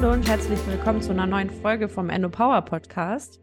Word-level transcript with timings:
Hallo 0.00 0.12
und 0.12 0.28
herzlich 0.28 0.64
willkommen 0.68 1.02
zu 1.02 1.10
einer 1.10 1.26
neuen 1.26 1.50
Folge 1.50 1.88
vom 1.88 2.08
Endo 2.08 2.28
Power 2.28 2.62
Podcast. 2.62 3.40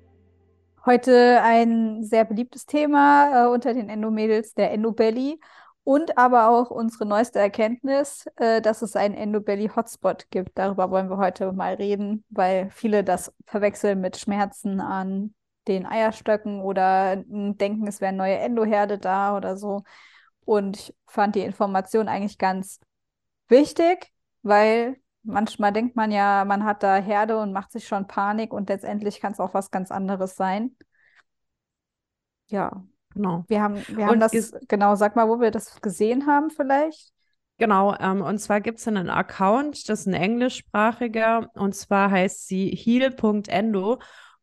Heute 0.86 1.42
ein 1.44 2.02
sehr 2.06 2.24
beliebtes 2.24 2.66
Thema 2.66 3.44
äh, 3.44 3.50
unter 3.50 3.74
den 3.74 3.90
Endomädels, 3.90 4.54
der 4.54 4.72
Endobelly. 4.72 5.42
Und 5.84 6.18
aber 6.18 6.48
auch 6.48 6.72
unsere 6.72 7.06
neueste 7.06 7.40
Erkenntnis, 7.40 8.28
äh, 8.38 8.62
dass 8.62 8.82
es 8.82 8.96
einen 8.96 9.16
Endobelly-Hotspot 9.16 10.30
gibt. 10.30 10.58
Darüber 10.58 10.92
wollen 10.92 11.10
wir 11.10 11.18
heute 11.18 11.52
mal 11.52 11.74
reden, 11.74 12.24
weil 12.30 12.70
viele 12.70 13.04
das 13.04 13.34
verwechseln 13.46 14.00
mit 14.00 14.16
Schmerzen 14.16 14.80
an 14.80 15.34
den 15.68 15.86
Eierstöcken 15.86 16.62
oder 16.62 17.18
denken, 17.18 17.86
es 17.86 18.00
wäre 18.00 18.10
eine 18.10 18.18
neue 18.18 18.38
Endoherde 18.38 18.98
da 18.98 19.36
oder 19.36 19.58
so. 19.58 19.84
Und 20.46 20.78
ich 20.78 20.96
fand 21.06 21.36
die 21.36 21.42
Information 21.42 22.08
eigentlich 22.08 22.38
ganz 22.38 22.80
wichtig, 23.50 24.10
weil 24.42 24.96
manchmal 25.26 25.74
denkt 25.74 25.96
man 25.96 26.12
ja, 26.12 26.46
man 26.46 26.64
hat 26.64 26.84
da 26.84 26.96
Herde 26.96 27.38
und 27.40 27.52
macht 27.52 27.72
sich 27.72 27.88
schon 27.88 28.08
Panik 28.08 28.54
und 28.54 28.70
letztendlich 28.70 29.20
kann 29.20 29.34
es 29.34 29.40
auch 29.40 29.54
was 29.54 29.72
ganz 29.72 29.92
anderes 29.92 30.36
sein. 30.36 30.76
Ja, 32.48 32.84
genau. 33.14 33.44
Wir 33.48 33.62
haben, 33.62 33.84
wir 33.90 34.06
haben 34.06 34.20
das, 34.20 34.32
genau, 34.68 34.96
sag 34.96 35.16
mal, 35.16 35.28
wo 35.28 35.40
wir 35.40 35.52
das 35.52 35.82
gesehen 35.82 36.28
haben 36.28 36.50
vielleicht. 36.50 37.12
Genau, 37.58 37.96
ähm, 38.00 38.22
und 38.22 38.38
zwar 38.40 38.60
gibt 38.60 38.80
es 38.80 38.88
einen 38.88 39.10
Account, 39.10 39.88
das 39.88 40.02
ist 40.02 40.08
ein 40.08 40.14
englischsprachiger, 40.14 41.50
und 41.54 41.74
zwar 41.74 42.12
heißt 42.12 42.48
sie 42.48 42.70
heal.endo. 42.70 44.00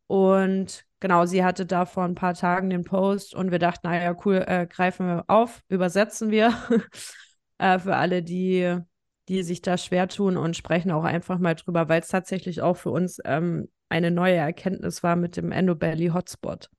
Und 0.06 0.84
genau, 0.98 1.26
sie 1.26 1.44
hatte 1.44 1.66
da 1.66 1.84
vor 1.84 2.04
ein 2.04 2.14
paar 2.14 2.34
Tagen 2.34 2.70
den 2.70 2.84
Post 2.84 3.34
und 3.34 3.50
wir 3.50 3.58
dachten, 3.58 3.86
naja, 3.86 4.16
cool, 4.24 4.44
äh, 4.46 4.66
greifen 4.66 5.06
wir 5.06 5.24
auf, 5.28 5.62
übersetzen 5.68 6.30
wir 6.30 6.54
äh, 7.58 7.78
für 7.78 7.96
alle, 7.96 8.22
die, 8.22 8.78
die 9.28 9.42
sich 9.42 9.62
da 9.62 9.78
schwer 9.78 10.08
tun 10.08 10.36
und 10.36 10.56
sprechen 10.56 10.90
auch 10.90 11.04
einfach 11.04 11.38
mal 11.38 11.54
drüber, 11.54 11.88
weil 11.88 12.00
es 12.00 12.08
tatsächlich 12.08 12.62
auch 12.62 12.76
für 12.76 12.90
uns 12.90 13.20
ähm, 13.24 13.68
eine 13.88 14.10
neue 14.10 14.36
Erkenntnis 14.36 15.02
war 15.02 15.16
mit 15.16 15.36
dem 15.36 15.52
Endobelly 15.52 16.08
Hotspot. 16.08 16.70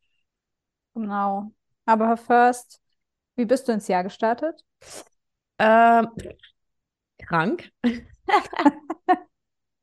Genau. 0.95 1.51
Aber 1.85 2.17
first, 2.17 2.81
wie 3.35 3.45
bist 3.45 3.67
du 3.67 3.71
ins 3.73 3.87
Jahr 3.87 4.03
gestartet? 4.03 4.63
Ähm, 5.59 6.07
krank. 7.19 7.71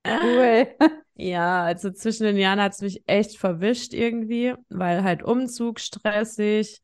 cool. 0.04 0.66
Ja, 1.14 1.64
also 1.64 1.90
zwischen 1.90 2.24
den 2.24 2.38
Jahren 2.38 2.62
hat 2.62 2.72
es 2.72 2.80
mich 2.80 3.02
echt 3.06 3.36
verwischt 3.36 3.92
irgendwie, 3.92 4.54
weil 4.70 5.04
halt 5.04 5.22
Umzug 5.22 5.78
stressig. 5.78 6.80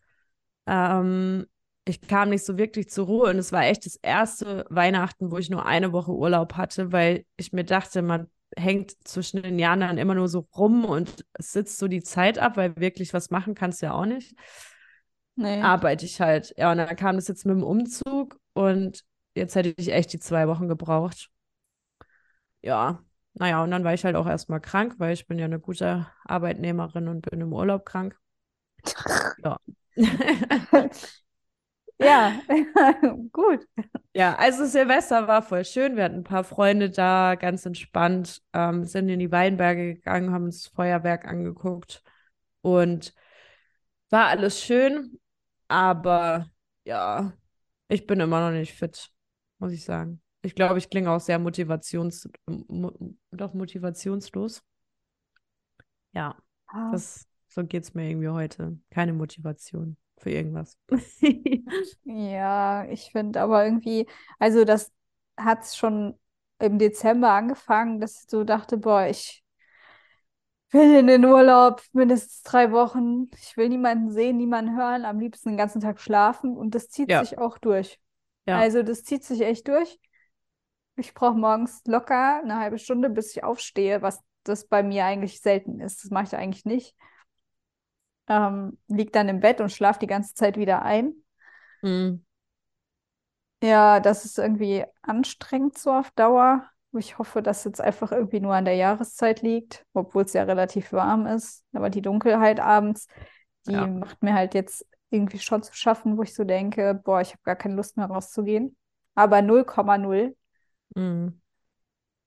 Ähm, 0.66 1.46
ich 1.86 2.00
kam 2.02 2.30
nicht 2.30 2.44
so 2.44 2.58
wirklich 2.58 2.90
zur 2.90 3.06
Ruhe 3.06 3.30
und 3.30 3.38
es 3.38 3.52
war 3.52 3.64
echt 3.64 3.86
das 3.86 3.96
erste 3.96 4.66
Weihnachten, 4.70 5.30
wo 5.30 5.38
ich 5.38 5.50
nur 5.50 5.64
eine 5.66 5.92
Woche 5.92 6.12
Urlaub 6.12 6.54
hatte, 6.54 6.92
weil 6.92 7.24
ich 7.36 7.52
mir 7.52 7.64
dachte, 7.64 8.02
man 8.02 8.28
hängt 8.56 8.92
zwischen 9.06 9.42
den 9.42 9.58
Jahren 9.58 9.80
dann 9.80 9.98
immer 9.98 10.14
nur 10.14 10.28
so 10.28 10.48
rum 10.56 10.84
und 10.84 11.24
sitzt 11.38 11.78
so 11.78 11.88
die 11.88 12.02
Zeit 12.02 12.38
ab, 12.38 12.56
weil 12.56 12.76
wirklich 12.76 13.14
was 13.14 13.30
machen 13.30 13.54
kannst 13.54 13.82
du 13.82 13.86
ja 13.86 13.92
auch 13.94 14.06
nicht. 14.06 14.34
Nee. 15.36 15.60
Arbeite 15.62 16.04
ich 16.06 16.20
halt. 16.20 16.54
Ja, 16.56 16.72
und 16.72 16.78
dann 16.78 16.96
kam 16.96 17.16
das 17.16 17.28
jetzt 17.28 17.46
mit 17.46 17.56
dem 17.56 17.62
Umzug 17.62 18.38
und 18.54 19.04
jetzt 19.34 19.54
hätte 19.54 19.74
ich 19.76 19.92
echt 19.92 20.12
die 20.12 20.18
zwei 20.18 20.48
Wochen 20.48 20.68
gebraucht. 20.68 21.30
Ja, 22.62 23.04
naja, 23.34 23.62
und 23.62 23.70
dann 23.70 23.84
war 23.84 23.94
ich 23.94 24.04
halt 24.04 24.16
auch 24.16 24.26
erstmal 24.26 24.60
krank, 24.60 24.94
weil 24.98 25.12
ich 25.12 25.26
bin 25.26 25.38
ja 25.38 25.44
eine 25.44 25.60
gute 25.60 26.06
Arbeitnehmerin 26.24 27.08
und 27.08 27.28
bin 27.30 27.40
im 27.40 27.52
Urlaub 27.52 27.84
krank. 27.84 28.18
Ja. 29.44 29.58
ja, 31.98 32.40
gut. 33.32 33.66
Ja, 34.14 34.34
also 34.36 34.66
Silvester 34.66 35.26
war 35.28 35.42
voll 35.42 35.64
schön. 35.64 35.96
Wir 35.96 36.04
hatten 36.04 36.16
ein 36.16 36.24
paar 36.24 36.44
Freunde 36.44 36.90
da, 36.90 37.34
ganz 37.34 37.64
entspannt, 37.66 38.42
ähm, 38.52 38.84
sind 38.84 39.08
in 39.08 39.18
die 39.18 39.32
Weinberge 39.32 39.94
gegangen, 39.94 40.32
haben 40.32 40.44
uns 40.44 40.64
das 40.64 40.72
Feuerwerk 40.72 41.26
angeguckt 41.26 42.02
und 42.62 43.14
war 44.10 44.26
alles 44.26 44.60
schön, 44.62 45.18
aber 45.68 46.50
ja, 46.84 47.32
ich 47.88 48.06
bin 48.06 48.20
immer 48.20 48.40
noch 48.40 48.56
nicht 48.56 48.74
fit, 48.74 49.10
muss 49.58 49.72
ich 49.72 49.84
sagen. 49.84 50.22
Ich 50.42 50.54
glaube, 50.54 50.78
ich 50.78 50.90
klinge 50.90 51.10
auch 51.10 51.20
sehr 51.20 51.38
motivations 51.38 52.28
mo 52.46 52.92
doch 53.32 53.52
motivationslos. 53.52 54.62
Ja, 56.12 56.36
ah. 56.68 56.90
das, 56.92 57.26
so 57.48 57.64
geht 57.64 57.82
es 57.82 57.94
mir 57.94 58.08
irgendwie 58.08 58.28
heute. 58.28 58.78
Keine 58.90 59.12
Motivation 59.12 59.96
für 60.18 60.30
irgendwas. 60.30 60.78
ja, 62.04 62.84
ich 62.86 63.10
finde 63.12 63.40
aber 63.40 63.64
irgendwie, 63.64 64.06
also 64.38 64.64
das 64.64 64.92
hat 65.36 65.62
es 65.62 65.76
schon 65.76 66.18
im 66.58 66.78
Dezember 66.78 67.30
angefangen, 67.30 68.00
dass 68.00 68.22
ich 68.22 68.30
so 68.30 68.44
dachte, 68.44 68.78
boah, 68.78 69.06
ich 69.06 69.44
will 70.70 70.98
in 70.98 71.06
den 71.06 71.24
Urlaub 71.24 71.82
mindestens 71.92 72.42
drei 72.42 72.72
Wochen. 72.72 73.30
Ich 73.40 73.56
will 73.56 73.68
niemanden 73.68 74.10
sehen, 74.10 74.36
niemanden 74.36 74.76
hören, 74.76 75.04
am 75.04 75.20
liebsten 75.20 75.50
den 75.50 75.58
ganzen 75.58 75.80
Tag 75.80 76.00
schlafen 76.00 76.56
und 76.56 76.74
das 76.74 76.88
zieht 76.88 77.10
ja. 77.10 77.24
sich 77.24 77.38
auch 77.38 77.58
durch. 77.58 78.00
Ja. 78.46 78.58
Also 78.58 78.82
das 78.82 79.04
zieht 79.04 79.24
sich 79.24 79.42
echt 79.42 79.68
durch. 79.68 79.98
Ich 80.96 81.12
brauche 81.12 81.36
morgens 81.36 81.82
locker 81.86 82.40
eine 82.42 82.56
halbe 82.56 82.78
Stunde, 82.78 83.10
bis 83.10 83.36
ich 83.36 83.44
aufstehe, 83.44 84.02
was 84.02 84.20
das 84.44 84.66
bei 84.66 84.82
mir 84.82 85.04
eigentlich 85.04 85.40
selten 85.40 85.80
ist. 85.80 86.04
Das 86.04 86.10
mache 86.10 86.24
ich 86.24 86.36
eigentlich 86.36 86.64
nicht. 86.64 86.94
Ähm, 88.28 88.78
lieg 88.88 89.12
dann 89.12 89.28
im 89.28 89.40
Bett 89.40 89.60
und 89.60 89.70
schlafe 89.70 90.00
die 90.00 90.06
ganze 90.06 90.34
Zeit 90.34 90.56
wieder 90.56 90.82
ein. 90.82 91.14
Mhm. 91.82 92.24
Ja, 93.62 94.00
das 94.00 94.24
ist 94.24 94.38
irgendwie 94.38 94.84
anstrengend 95.02 95.78
so 95.78 95.92
auf 95.92 96.10
Dauer. 96.12 96.68
Ich 96.92 97.18
hoffe, 97.18 97.42
dass 97.42 97.64
jetzt 97.64 97.80
einfach 97.80 98.12
irgendwie 98.12 98.40
nur 98.40 98.54
an 98.54 98.64
der 98.64 98.74
Jahreszeit 98.74 99.42
liegt, 99.42 99.84
obwohl 99.92 100.24
es 100.24 100.32
ja 100.32 100.44
relativ 100.44 100.92
warm 100.92 101.26
ist. 101.26 101.64
Aber 101.72 101.90
die 101.90 102.02
Dunkelheit 102.02 102.60
abends, 102.60 103.06
die 103.66 103.72
ja. 103.72 103.86
macht 103.86 104.22
mir 104.22 104.34
halt 104.34 104.54
jetzt 104.54 104.86
irgendwie 105.10 105.38
schon 105.38 105.62
zu 105.62 105.74
schaffen, 105.74 106.16
wo 106.16 106.22
ich 106.22 106.34
so 106.34 106.44
denke, 106.44 107.00
boah, 107.04 107.20
ich 107.20 107.30
habe 107.30 107.42
gar 107.44 107.56
keine 107.56 107.74
Lust 107.74 107.96
mehr 107.96 108.06
rauszugehen. 108.06 108.76
Aber 109.14 109.40
0,0. 109.42 110.36
Mhm. 110.94 111.40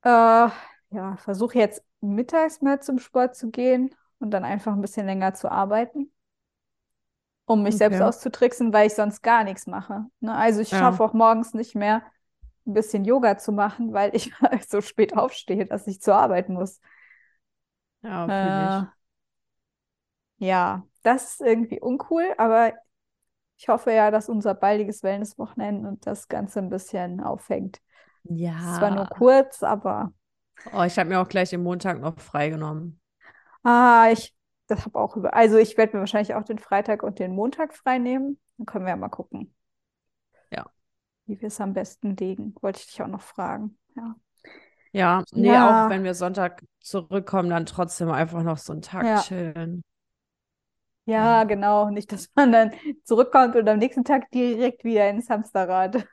Äh, 0.03 0.09
ja, 0.09 1.17
versuche 1.17 1.57
jetzt 1.57 1.83
mittags 2.01 2.61
mehr 2.61 2.79
zum 2.79 2.99
Sport 2.99 3.35
zu 3.35 3.49
gehen 3.51 3.93
und 4.19 4.31
dann 4.31 4.45
einfach 4.45 4.73
ein 4.73 4.81
bisschen 4.81 5.05
länger 5.05 5.33
zu 5.33 5.51
arbeiten, 5.51 6.11
um 7.45 7.63
mich 7.63 7.75
okay. 7.75 7.89
selbst 7.89 8.01
auszutricksen, 8.01 8.73
weil 8.73 8.87
ich 8.87 8.95
sonst 8.95 9.21
gar 9.21 9.43
nichts 9.43 9.67
mache. 9.67 10.05
Ne? 10.19 10.33
Also 10.33 10.61
ich 10.61 10.71
ja. 10.71 10.79
schaffe 10.79 11.03
auch 11.03 11.13
morgens 11.13 11.53
nicht 11.53 11.75
mehr 11.75 12.03
ein 12.65 12.73
bisschen 12.73 13.05
Yoga 13.05 13.37
zu 13.37 13.51
machen, 13.51 13.93
weil 13.93 14.15
ich 14.15 14.31
so 14.67 14.81
spät 14.81 15.17
aufstehe, 15.17 15.65
dass 15.65 15.87
ich 15.87 16.01
zur 16.01 16.15
Arbeit 16.15 16.49
muss. 16.49 16.79
Ja, 18.01 18.81
äh, 18.81 18.85
ja, 20.37 20.83
das 21.03 21.31
ist 21.31 21.41
irgendwie 21.41 21.81
uncool, 21.81 22.33
aber 22.37 22.73
ich 23.57 23.67
hoffe 23.67 23.91
ja, 23.91 24.09
dass 24.09 24.29
unser 24.29 24.53
baldiges 24.53 25.03
Wellnesswochenende 25.03 25.89
und 25.89 26.07
das 26.07 26.29
Ganze 26.29 26.59
ein 26.59 26.69
bisschen 26.69 27.19
aufhängt. 27.19 27.81
Ja. 28.23 28.75
Zwar 28.77 28.91
nur 28.91 29.05
kurz, 29.07 29.63
aber. 29.63 30.13
Oh, 30.73 30.83
ich 30.83 30.97
habe 30.97 31.09
mir 31.09 31.19
auch 31.19 31.27
gleich 31.27 31.49
den 31.49 31.63
Montag 31.63 31.99
noch 31.99 32.17
freigenommen. 32.19 33.01
Ah, 33.63 34.09
ich 34.11 34.33
das 34.69 34.85
habe 34.85 34.99
auch 34.99 35.17
über. 35.17 35.33
Also 35.33 35.57
ich 35.57 35.77
werde 35.77 35.95
mir 35.95 36.01
wahrscheinlich 36.01 36.35
auch 36.35 36.43
den 36.43 36.59
Freitag 36.59 37.01
und 37.01 37.17
den 37.19 37.33
Montag 37.33 37.73
freinehmen. 37.73 38.39
Dann 38.57 38.65
können 38.67 38.85
wir 38.85 38.91
ja 38.91 38.95
mal 38.95 39.09
gucken. 39.09 39.53
Ja. 40.51 40.69
Wie 41.25 41.41
wir 41.41 41.47
es 41.47 41.59
am 41.59 41.73
besten 41.73 42.15
legen. 42.15 42.53
Wollte 42.61 42.79
ich 42.79 42.87
dich 42.87 43.01
auch 43.01 43.07
noch 43.07 43.21
fragen. 43.21 43.77
Ja. 43.95 44.15
Ja, 44.91 45.23
nee, 45.31 45.47
ja. 45.47 45.85
auch 45.85 45.89
wenn 45.89 46.03
wir 46.03 46.15
Sonntag 46.15 46.63
zurückkommen, 46.79 47.49
dann 47.49 47.65
trotzdem 47.65 48.09
einfach 48.09 48.41
noch 48.41 48.57
so 48.57 48.73
einen 48.73 48.81
Tag 48.81 49.05
ja. 49.05 49.21
chillen. 49.21 49.83
Ja, 51.05 51.43
genau. 51.43 51.89
Nicht, 51.89 52.11
dass 52.11 52.29
man 52.35 52.51
dann 52.51 52.71
zurückkommt 53.03 53.55
und 53.55 53.67
am 53.67 53.79
nächsten 53.79 54.03
Tag 54.03 54.29
direkt 54.31 54.83
wieder 54.83 55.09
ins 55.09 55.29
Hamsterrad. 55.29 56.07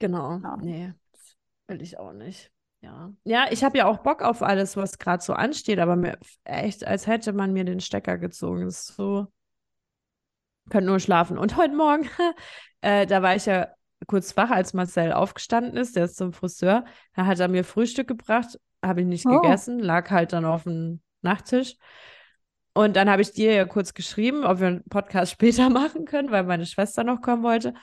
Genau. 0.00 0.38
Ja. 0.38 0.56
Nee, 0.58 0.92
will 1.66 1.82
ich 1.82 1.98
auch 1.98 2.12
nicht. 2.12 2.52
Ja. 2.80 3.12
Ja, 3.24 3.46
ich 3.50 3.64
habe 3.64 3.78
ja 3.78 3.86
auch 3.86 3.98
Bock 3.98 4.22
auf 4.22 4.42
alles, 4.42 4.76
was 4.76 4.98
gerade 4.98 5.22
so 5.22 5.32
ansteht, 5.32 5.78
aber 5.78 5.96
mir 5.96 6.18
echt, 6.44 6.86
als 6.86 7.06
hätte 7.06 7.32
man 7.32 7.52
mir 7.52 7.64
den 7.64 7.80
Stecker 7.80 8.18
gezogen. 8.18 8.64
Das 8.64 8.88
ist 8.88 8.96
so. 8.96 9.26
Könnt 10.70 10.86
nur 10.86 11.00
schlafen. 11.00 11.38
Und 11.38 11.56
heute 11.56 11.74
Morgen, 11.74 12.08
äh, 12.80 13.06
da 13.06 13.22
war 13.22 13.34
ich 13.34 13.46
ja 13.46 13.68
kurz 14.06 14.36
wach, 14.36 14.50
als 14.50 14.74
Marcel 14.74 15.12
aufgestanden 15.12 15.76
ist, 15.76 15.96
der 15.96 16.04
ist 16.04 16.16
zum 16.16 16.32
Friseur. 16.32 16.84
Da 17.14 17.26
hat 17.26 17.40
er 17.40 17.48
mir 17.48 17.64
Frühstück 17.64 18.06
gebracht, 18.06 18.58
habe 18.84 19.00
ich 19.00 19.06
nicht 19.06 19.26
oh. 19.26 19.40
gegessen, 19.40 19.80
lag 19.80 20.10
halt 20.10 20.32
dann 20.32 20.44
auf 20.44 20.64
dem 20.64 21.00
Nachttisch. 21.22 21.76
Und 22.74 22.94
dann 22.94 23.10
habe 23.10 23.22
ich 23.22 23.32
dir 23.32 23.54
ja 23.54 23.64
kurz 23.64 23.92
geschrieben, 23.92 24.44
ob 24.44 24.60
wir 24.60 24.68
einen 24.68 24.84
Podcast 24.84 25.32
später 25.32 25.68
machen 25.68 26.04
können, 26.04 26.30
weil 26.30 26.44
meine 26.44 26.66
Schwester 26.66 27.02
noch 27.02 27.20
kommen 27.20 27.42
wollte. 27.42 27.74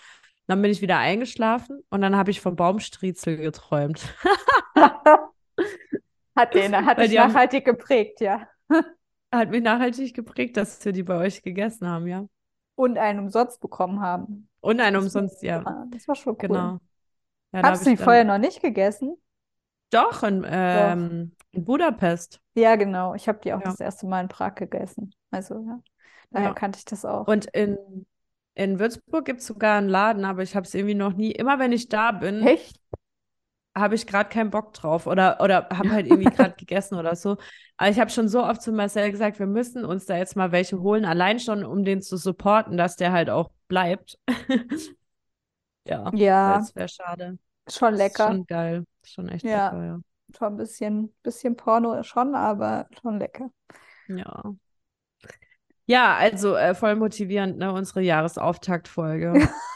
Dann 0.47 0.61
bin 0.61 0.71
ich 0.71 0.81
wieder 0.81 0.97
eingeschlafen 0.99 1.81
und 1.89 2.01
dann 2.01 2.15
habe 2.15 2.31
ich 2.31 2.39
vom 2.41 2.55
Baumstriezel 2.55 3.37
geträumt. 3.37 4.13
hat 6.35 6.53
den, 6.53 6.75
hat 6.85 6.99
dich 6.99 7.13
nachhaltig 7.13 7.67
haben, 7.67 7.77
geprägt, 7.77 8.21
ja. 8.21 8.47
Hat 9.33 9.49
mich 9.49 9.63
nachhaltig 9.63 10.13
geprägt, 10.13 10.55
dass 10.55 10.83
wir 10.85 10.93
die 10.93 11.03
bei 11.03 11.17
euch 11.17 11.41
gegessen 11.41 11.89
haben, 11.89 12.07
ja. 12.07 12.25
Und 12.75 12.97
einen 12.97 13.19
umsonst 13.19 13.59
bekommen 13.59 13.99
haben. 13.99 14.47
Und 14.61 14.79
einen 14.79 14.95
umsonst, 14.97 15.41
ja. 15.43 15.61
Das 15.91 16.07
war 16.07 16.15
schon 16.15 16.33
cool. 16.33 16.37
Genau. 16.47 16.79
Ja, 17.51 17.63
Hast 17.63 17.85
du 17.85 17.89
die 17.89 17.97
vorher 17.97 18.23
noch 18.23 18.37
nicht 18.37 18.61
gegessen? 18.61 19.17
Doch, 19.89 20.23
in, 20.23 20.45
ähm, 20.47 21.33
in 21.51 21.65
Budapest. 21.65 22.39
Ja, 22.53 22.75
genau. 22.75 23.13
Ich 23.13 23.27
habe 23.27 23.39
die 23.43 23.53
auch 23.53 23.59
Ja. 23.59 23.65
das 23.65 23.79
erste 23.79 24.07
Mal 24.07 24.21
in 24.21 24.27
Prag 24.29 24.55
gegessen. 24.55 25.13
Also, 25.31 25.55
ja. 25.67 25.79
Daher 26.31 26.49
Ja. 26.49 26.53
kannte 26.53 26.79
ich 26.79 26.85
das 26.85 27.03
auch. 27.05 27.27
Und 27.27 27.45
in, 27.47 27.77
in 28.55 28.79
Würzburg 28.79 29.25
gibt 29.25 29.41
es 29.41 29.47
sogar 29.47 29.77
einen 29.77 29.89
Laden, 29.89 30.25
aber 30.25 30.43
ich 30.43 30.55
habe 30.55 30.65
es 30.65 30.73
irgendwie 30.73 30.95
noch 30.95 31.13
nie. 31.13 31.31
Immer 31.31 31.59
wenn 31.59 31.71
ich 31.71 31.89
da 31.89 32.11
bin, 32.11 32.47
Echt? 32.47 32.79
habe 33.77 33.95
ich 33.95 34.07
gerade 34.07 34.29
keinen 34.29 34.51
Bock 34.51 34.73
drauf 34.73 35.05
oder, 35.07 35.41
oder 35.41 35.67
habe 35.71 35.91
halt 35.91 36.07
irgendwie 36.07 36.29
gerade 36.29 36.55
gegessen 36.57 36.95
oder 36.97 37.15
so. 37.15 37.37
Aber 37.77 37.89
ich 37.89 37.99
habe 37.99 38.09
schon 38.09 38.29
so 38.29 38.43
oft 38.43 38.61
zu 38.61 38.71
Marcel 38.71 39.11
gesagt, 39.11 39.37
wir 39.39 39.47
müssen 39.47 39.83
uns 39.85 40.05
da 40.05 40.15
jetzt 40.17 40.35
mal 40.37 40.51
welche 40.53 40.79
holen, 40.79 41.03
allein 41.05 41.39
schon, 41.39 41.65
um 41.65 41.83
den 41.83 42.01
zu 42.01 42.15
supporten, 42.17 42.77
dass 42.77 42.95
der 42.95 43.11
halt 43.11 43.29
auch 43.29 43.51
bleibt. 43.67 44.17
Ja, 45.87 46.11
Ja, 46.11 46.33
das 46.43 46.75
wäre 46.75 46.87
schade. 46.89 47.37
schon 47.69 47.95
lecker. 47.95 48.39
schon 48.39 48.45
geil. 48.47 48.85
Schon 49.05 49.29
echt 49.29 49.51
Ja. 49.51 49.51
lecker, 49.53 49.83
ja. 49.85 50.01
Schon 50.37 50.53
ein 50.53 50.57
bisschen, 50.57 51.15
bisschen 51.23 51.55
Porno 51.57 52.03
schon, 52.03 52.35
aber 52.35 52.89
schon 53.01 53.19
lecker. 53.19 53.51
Ja. 54.07 54.55
Ja, 55.87 56.15
also 56.15 56.55
äh, 56.55 56.73
voll 56.73 56.95
motivierend, 56.95 57.57
ne, 57.57 57.71
unsere 57.71 58.01
Jahresauftaktfolge. 58.01 59.33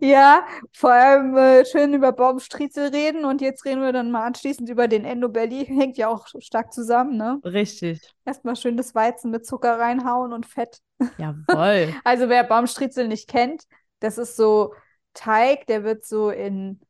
Ja, 0.00 0.46
vor 0.72 0.92
allem 0.92 1.36
äh, 1.36 1.64
schön 1.64 1.94
über 1.94 2.12
Baumstriezel 2.12 2.88
reden 2.88 3.24
und 3.24 3.40
jetzt 3.40 3.64
reden 3.64 3.80
wir 3.80 3.92
dann 3.92 4.10
mal 4.10 4.24
anschließend 4.26 4.68
über 4.68 4.88
den 4.88 5.04
Endobelly. 5.04 5.64
Hängt 5.66 5.96
ja 5.96 6.08
auch 6.08 6.26
stark 6.40 6.72
zusammen, 6.72 7.16
ne? 7.16 7.40
Richtig. 7.44 8.00
Erstmal 8.24 8.56
schön 8.56 8.76
das 8.76 8.94
Weizen 8.94 9.30
mit 9.30 9.46
Zucker 9.46 9.78
reinhauen 9.78 10.32
und 10.32 10.46
Fett. 10.46 10.80
Jawohl. 11.18 11.94
Also 12.04 12.28
wer 12.28 12.44
Baumstriezel 12.44 13.08
nicht 13.08 13.28
kennt, 13.28 13.64
das 14.00 14.18
ist 14.18 14.36
so 14.36 14.74
Teig, 15.14 15.66
der 15.66 15.82
wird 15.84 16.04
so 16.04 16.30
in, 16.30 16.80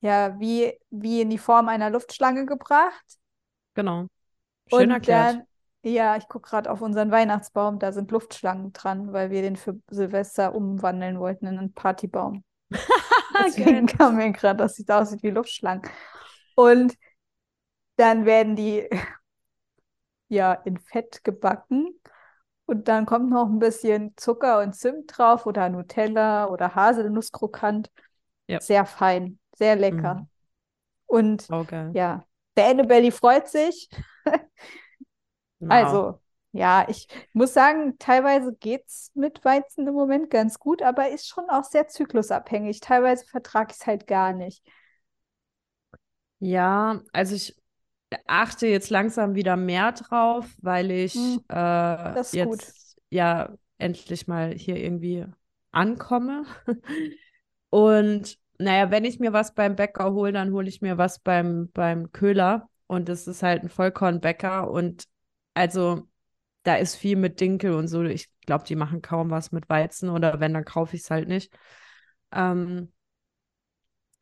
ja, 0.00 0.38
wie, 0.40 0.72
wie 0.90 1.22
in 1.22 1.30
die 1.30 1.38
Form 1.38 1.68
einer 1.68 1.90
Luftschlange 1.90 2.46
gebracht. 2.46 3.04
Genau. 3.74 4.06
Schön 4.68 4.90
Und 4.90 4.90
erklärt. 4.90 5.34
dann, 5.34 5.42
ja, 5.82 6.16
ich 6.16 6.28
gucke 6.28 6.48
gerade 6.50 6.70
auf 6.70 6.80
unseren 6.80 7.10
Weihnachtsbaum, 7.10 7.78
da 7.78 7.92
sind 7.92 8.10
Luftschlangen 8.10 8.72
dran, 8.72 9.12
weil 9.12 9.30
wir 9.30 9.42
den 9.42 9.56
für 9.56 9.78
Silvester 9.90 10.54
umwandeln 10.54 11.18
wollten 11.18 11.46
in 11.46 11.58
einen 11.58 11.74
Partybaum. 11.74 12.44
Deswegen 13.44 13.86
kam 13.86 14.16
mir 14.16 14.30
gerade, 14.30 14.58
dass 14.58 14.76
sieht 14.76 14.90
aussieht 14.90 15.22
wie 15.22 15.30
Luftschlangen. 15.30 15.82
Und 16.54 16.94
dann 17.96 18.24
werden 18.24 18.56
die 18.56 18.88
ja 20.28 20.52
in 20.52 20.78
Fett 20.78 21.24
gebacken. 21.24 22.00
Und 22.64 22.88
dann 22.88 23.04
kommt 23.04 23.30
noch 23.30 23.46
ein 23.46 23.58
bisschen 23.58 24.14
Zucker 24.16 24.60
und 24.60 24.74
Zimt 24.74 25.18
drauf 25.18 25.46
oder 25.46 25.68
Nutella 25.68 26.48
oder 26.48 26.74
Haselnusskrokant. 26.74 27.90
Ja. 28.46 28.60
Sehr 28.60 28.86
fein, 28.86 29.38
sehr 29.56 29.76
lecker. 29.76 30.14
Mhm. 30.14 30.28
Und 31.06 31.48
geil. 31.66 31.90
ja, 31.94 32.24
der 32.56 32.66
Annabelly 32.68 33.10
freut 33.10 33.48
sich. 33.48 33.88
Genau. 35.62 36.04
Also, 36.08 36.20
ja, 36.52 36.86
ich 36.88 37.08
muss 37.32 37.54
sagen, 37.54 37.98
teilweise 37.98 38.54
geht's 38.54 39.10
mit 39.14 39.44
Weizen 39.44 39.86
im 39.88 39.94
Moment 39.94 40.30
ganz 40.30 40.58
gut, 40.58 40.82
aber 40.82 41.08
ist 41.10 41.28
schon 41.28 41.48
auch 41.50 41.64
sehr 41.64 41.88
zyklusabhängig. 41.88 42.80
Teilweise 42.80 43.24
vertrage 43.26 43.72
ich 43.72 43.78
es 43.80 43.86
halt 43.86 44.06
gar 44.06 44.32
nicht. 44.32 44.62
Ja, 46.38 47.00
also 47.12 47.34
ich 47.36 47.56
achte 48.26 48.66
jetzt 48.66 48.90
langsam 48.90 49.34
wieder 49.34 49.56
mehr 49.56 49.92
drauf, 49.92 50.46
weil 50.62 50.90
ich 50.90 51.14
Hm, 51.14 51.44
äh, 51.50 52.14
ist 52.14 52.38
gut. 52.40 52.66
jetzt 52.66 52.98
ja 53.10 53.54
endlich 53.78 54.26
mal 54.28 54.52
hier 54.54 54.76
irgendwie 54.76 55.26
ankomme. 55.72 56.46
Und 57.70 58.38
naja, 58.58 58.90
wenn 58.90 59.04
ich 59.04 59.20
mir 59.20 59.32
was 59.32 59.54
beim 59.54 59.76
Bäcker 59.76 60.12
hole, 60.12 60.32
dann 60.32 60.52
hole 60.52 60.68
ich 60.68 60.82
mir 60.82 60.98
was 60.98 61.18
beim, 61.20 61.70
beim 61.72 62.12
Köhler. 62.12 62.68
Und 62.86 63.08
das 63.08 63.26
ist 63.28 63.42
halt 63.42 63.62
ein 63.62 63.68
Vollkornbäcker. 63.70 64.70
Und 64.70 65.04
also 65.54 66.08
da 66.62 66.76
ist 66.76 66.96
viel 66.96 67.16
mit 67.16 67.40
Dinkel 67.40 67.74
und 67.74 67.88
so. 67.88 68.02
Ich 68.04 68.28
glaube, 68.46 68.64
die 68.64 68.76
machen 68.76 69.02
kaum 69.02 69.30
was 69.30 69.52
mit 69.52 69.68
Weizen 69.68 70.08
oder 70.08 70.40
wenn, 70.40 70.54
dann 70.54 70.64
kaufe 70.64 70.96
ich 70.96 71.02
es 71.02 71.10
halt 71.10 71.28
nicht. 71.28 71.52
Ähm, 72.32 72.92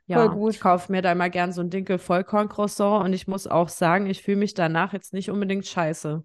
ja, 0.07 0.27
gut. 0.27 0.55
ich 0.55 0.61
kaufe 0.61 0.91
mir 0.91 1.03
da 1.03 1.13
immer 1.13 1.31
gern 1.31 1.53
so 1.53 1.61
ein 1.61 1.71
Dinkel-Vollkorn-Croissant 1.71 3.05
und 3.05 3.13
ich 3.13 3.29
muss 3.29 3.47
auch 3.47 3.69
sagen, 3.69 4.07
ich 4.07 4.23
fühle 4.23 4.39
mich 4.39 4.55
danach 4.55 4.93
jetzt 4.93 5.13
nicht 5.13 5.31
unbedingt 5.31 5.67
scheiße. 5.67 6.25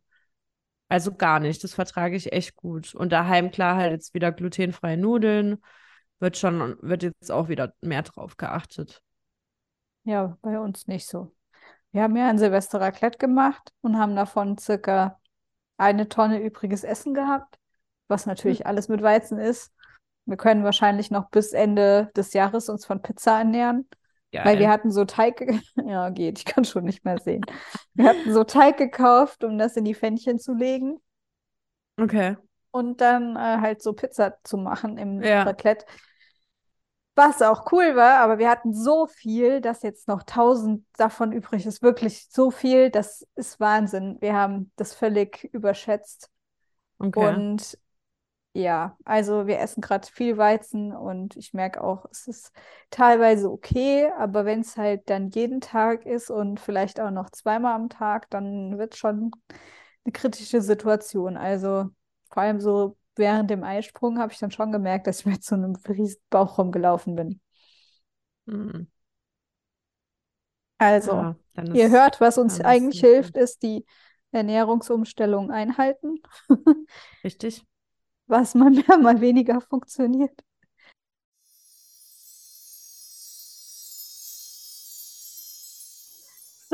Also 0.88 1.13
gar 1.13 1.40
nicht. 1.40 1.63
Das 1.63 1.74
vertrage 1.74 2.16
ich 2.16 2.34
echt 2.34 2.56
gut. 2.56 2.96
Und 2.96 3.12
daheim, 3.12 3.52
klar, 3.52 3.75
halt 3.75 3.92
jetzt 3.92 4.13
wieder 4.13 4.31
glutenfreie 4.31 4.98
Nudeln. 4.98 5.62
Wird 6.19 6.38
schon, 6.38 6.78
wird 6.81 7.04
jetzt 7.04 7.31
auch 7.31 7.50
wieder 7.50 7.74
mehr 7.81 8.04
drauf 8.04 8.38
geachtet. 8.38 9.02
Ja, 10.04 10.38
bei 10.42 10.60
uns 10.60 10.88
nicht 10.88 11.07
so. 11.07 11.31
Wir 11.95 12.03
haben 12.03 12.18
ja 12.18 12.27
ein 12.27 12.38
Silvester 12.38 12.81
Raclette 12.81 13.18
gemacht 13.18 13.71
und 13.80 13.97
haben 13.97 14.18
davon 14.18 14.57
circa 14.57 15.18
eine 15.77 16.09
Tonne 16.09 16.44
übriges 16.44 16.83
Essen 16.83 17.13
gehabt, 17.13 17.57
was 18.09 18.25
natürlich 18.25 18.68
alles 18.68 18.89
mit 18.89 19.01
Weizen 19.01 19.38
ist. 19.39 19.71
Wir 20.25 20.36
können 20.36 20.65
wahrscheinlich 20.65 21.09
noch 21.09 21.30
bis 21.30 21.53
Ende 21.53 22.12
des 22.13 22.33
Jahres 22.33 22.68
uns 22.68 22.86
von 22.86 23.01
Pizza 23.01 23.38
ernähren. 23.38 23.88
Weil 24.33 24.59
wir 24.59 24.65
Geil. 24.65 24.74
hatten 24.74 24.92
so 24.92 25.06
Teig, 25.06 25.39
ja 25.86 26.09
geht, 26.09 26.39
ich 26.39 26.44
kann 26.44 26.65
schon 26.65 26.83
nicht 26.83 27.06
mehr 27.06 27.18
sehen. 27.18 27.45
Wir 27.94 28.09
hatten 28.09 28.33
so 28.33 28.44
Teig 28.44 28.75
gekauft, 28.75 29.45
um 29.45 29.57
das 29.57 29.77
in 29.77 29.86
die 29.86 29.95
Pfännchen 29.95 30.38
zu 30.38 30.53
legen 30.53 31.00
Okay. 31.97 32.36
und 32.71 33.00
dann 33.00 33.38
äh, 33.38 33.39
halt 33.62 33.81
so 33.81 33.94
Pizza 33.94 34.38
zu 34.44 34.57
machen 34.57 34.97
im 34.97 35.24
Ja. 35.24 35.44
Raclette. 35.44 35.86
Was 37.15 37.41
auch 37.41 37.71
cool 37.71 37.95
war, 37.95 38.19
aber 38.19 38.39
wir 38.39 38.50
hatten 38.50 38.73
so 38.73 39.07
viel, 39.07 39.62
dass 39.62 39.83
jetzt 39.83 40.09
noch 40.09 40.23
tausend 40.23 40.85
davon 40.97 41.31
übrig 41.31 41.65
ist. 41.65 41.81
Wirklich 41.81 42.27
so 42.29 42.51
viel, 42.51 42.89
das 42.89 43.25
ist 43.35 43.59
Wahnsinn. 43.62 44.17
Wir 44.19 44.33
haben 44.33 44.71
das 44.75 44.94
völlig 44.94 45.45
überschätzt. 45.53 46.29
Okay. 47.00 47.27
Und 47.27 47.77
ja, 48.53 48.97
also 49.03 49.47
wir 49.47 49.59
essen 49.59 49.81
gerade 49.81 50.07
viel 50.07 50.38
Weizen 50.38 50.94
und 50.94 51.35
ich 51.35 51.53
merke 51.53 51.83
auch, 51.83 52.06
es 52.09 52.27
ist 52.27 52.53
teilweise 52.89 53.51
okay, 53.51 54.09
aber 54.18 54.45
wenn 54.45 54.61
es 54.61 54.77
halt 54.77 55.09
dann 55.09 55.29
jeden 55.29 55.59
Tag 55.59 56.06
ist 56.06 56.29
und 56.29 56.59
vielleicht 56.59 57.00
auch 57.01 57.11
noch 57.11 57.29
zweimal 57.29 57.75
am 57.75 57.89
Tag, 57.89 58.29
dann 58.29 58.77
wird 58.77 58.95
schon 58.95 59.31
eine 60.06 60.11
kritische 60.13 60.61
Situation. 60.61 61.35
Also 61.38 61.89
vor 62.29 62.44
allem 62.44 62.59
so 62.61 62.95
während 63.17 63.49
dem 63.49 63.63
Eisprung 63.63 64.19
habe 64.19 64.33
ich 64.33 64.40
dann 64.40 64.51
schon 64.51 64.71
gemerkt, 64.71 65.07
dass 65.07 65.21
ich 65.21 65.25
mit 65.25 65.44
so 65.44 65.56
einem 65.56 65.75
riesen 65.87 66.21
Bauch 66.30 66.57
rumgelaufen 66.57 67.16
bin. 67.16 67.42
Mhm. 68.47 68.85
Also, 70.78 71.28
Ja, 71.56 71.73
ihr 71.73 71.90
hört, 71.90 72.21
was 72.21 72.37
uns 72.37 72.61
eigentlich 72.61 72.99
hilft, 72.99 73.37
ist 73.37 73.63
die 73.63 73.85
Ernährungsumstellung 74.31 75.51
einhalten, 75.51 76.21
Richtig. 77.23 77.66
was 78.28 78.54
mal 78.56 78.69
mehr, 78.71 78.97
mal 78.99 79.19
weniger 79.21 79.61
funktioniert. 79.61 80.44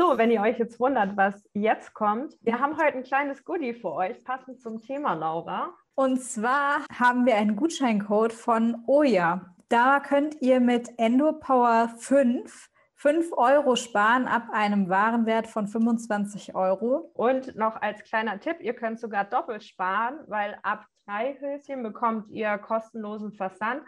So, 0.02 0.18
wenn 0.18 0.32
ihr 0.32 0.40
euch 0.40 0.58
jetzt 0.58 0.80
wundert, 0.80 1.16
was 1.16 1.48
jetzt 1.54 1.94
kommt, 1.94 2.36
wir 2.40 2.58
haben 2.58 2.76
heute 2.76 2.96
ein 2.96 3.04
kleines 3.04 3.44
Goodie 3.44 3.72
für 3.72 3.92
euch, 3.92 4.24
passend 4.24 4.60
zum 4.60 4.82
Thema, 4.82 5.12
Laura. 5.14 5.72
Und 5.94 6.20
zwar 6.20 6.84
haben 6.92 7.24
wir 7.24 7.36
einen 7.36 7.54
Gutscheincode 7.54 8.32
von 8.32 8.82
Oja. 8.88 9.54
Da 9.68 10.00
könnt 10.00 10.42
ihr 10.42 10.58
mit 10.58 10.90
EndoPower 10.98 11.94
5 11.98 12.68
5 12.96 13.30
Euro 13.36 13.76
sparen 13.76 14.26
ab 14.26 14.48
einem 14.50 14.88
Warenwert 14.88 15.46
von 15.46 15.68
25 15.68 16.56
Euro. 16.56 17.12
Und 17.14 17.54
noch 17.54 17.80
als 17.80 18.02
kleiner 18.02 18.40
Tipp, 18.40 18.56
ihr 18.58 18.74
könnt 18.74 18.98
sogar 18.98 19.24
doppelt 19.24 19.62
sparen, 19.62 20.18
weil 20.26 20.58
ab 20.64 20.84
drei 21.06 21.38
Höschen 21.38 21.84
bekommt 21.84 22.28
ihr 22.28 22.58
kostenlosen 22.58 23.30
Versand 23.30 23.82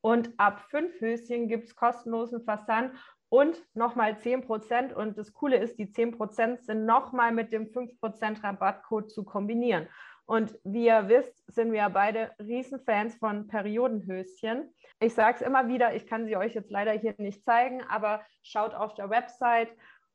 und 0.00 0.32
ab 0.38 0.62
fünf 0.70 0.98
Höschen 0.98 1.46
gibt 1.46 1.64
es 1.64 1.76
kostenlosen 1.76 2.40
Versand 2.40 2.92
und 3.28 3.62
nochmal 3.74 4.12
10%. 4.12 4.92
Und 4.92 5.18
das 5.18 5.32
Coole 5.32 5.56
ist, 5.56 5.78
die 5.78 5.86
10% 5.86 6.62
sind 6.62 6.86
nochmal 6.86 7.32
mit 7.32 7.52
dem 7.52 7.66
5% 7.66 8.42
Rabattcode 8.42 9.10
zu 9.10 9.24
kombinieren. 9.24 9.88
Und 10.26 10.58
wie 10.62 10.86
ihr 10.86 11.08
wisst, 11.08 11.42
sind 11.50 11.72
wir 11.72 11.88
beide 11.88 12.30
Riesenfans 12.38 13.14
von 13.14 13.48
Periodenhöschen. 13.48 14.74
Ich 15.00 15.14
sage 15.14 15.36
es 15.36 15.42
immer 15.42 15.68
wieder, 15.68 15.94
ich 15.94 16.06
kann 16.06 16.26
sie 16.26 16.36
euch 16.36 16.54
jetzt 16.54 16.70
leider 16.70 16.92
hier 16.92 17.14
nicht 17.16 17.44
zeigen, 17.44 17.82
aber 17.88 18.20
schaut 18.42 18.74
auf 18.74 18.94
der 18.94 19.08
Website 19.08 19.70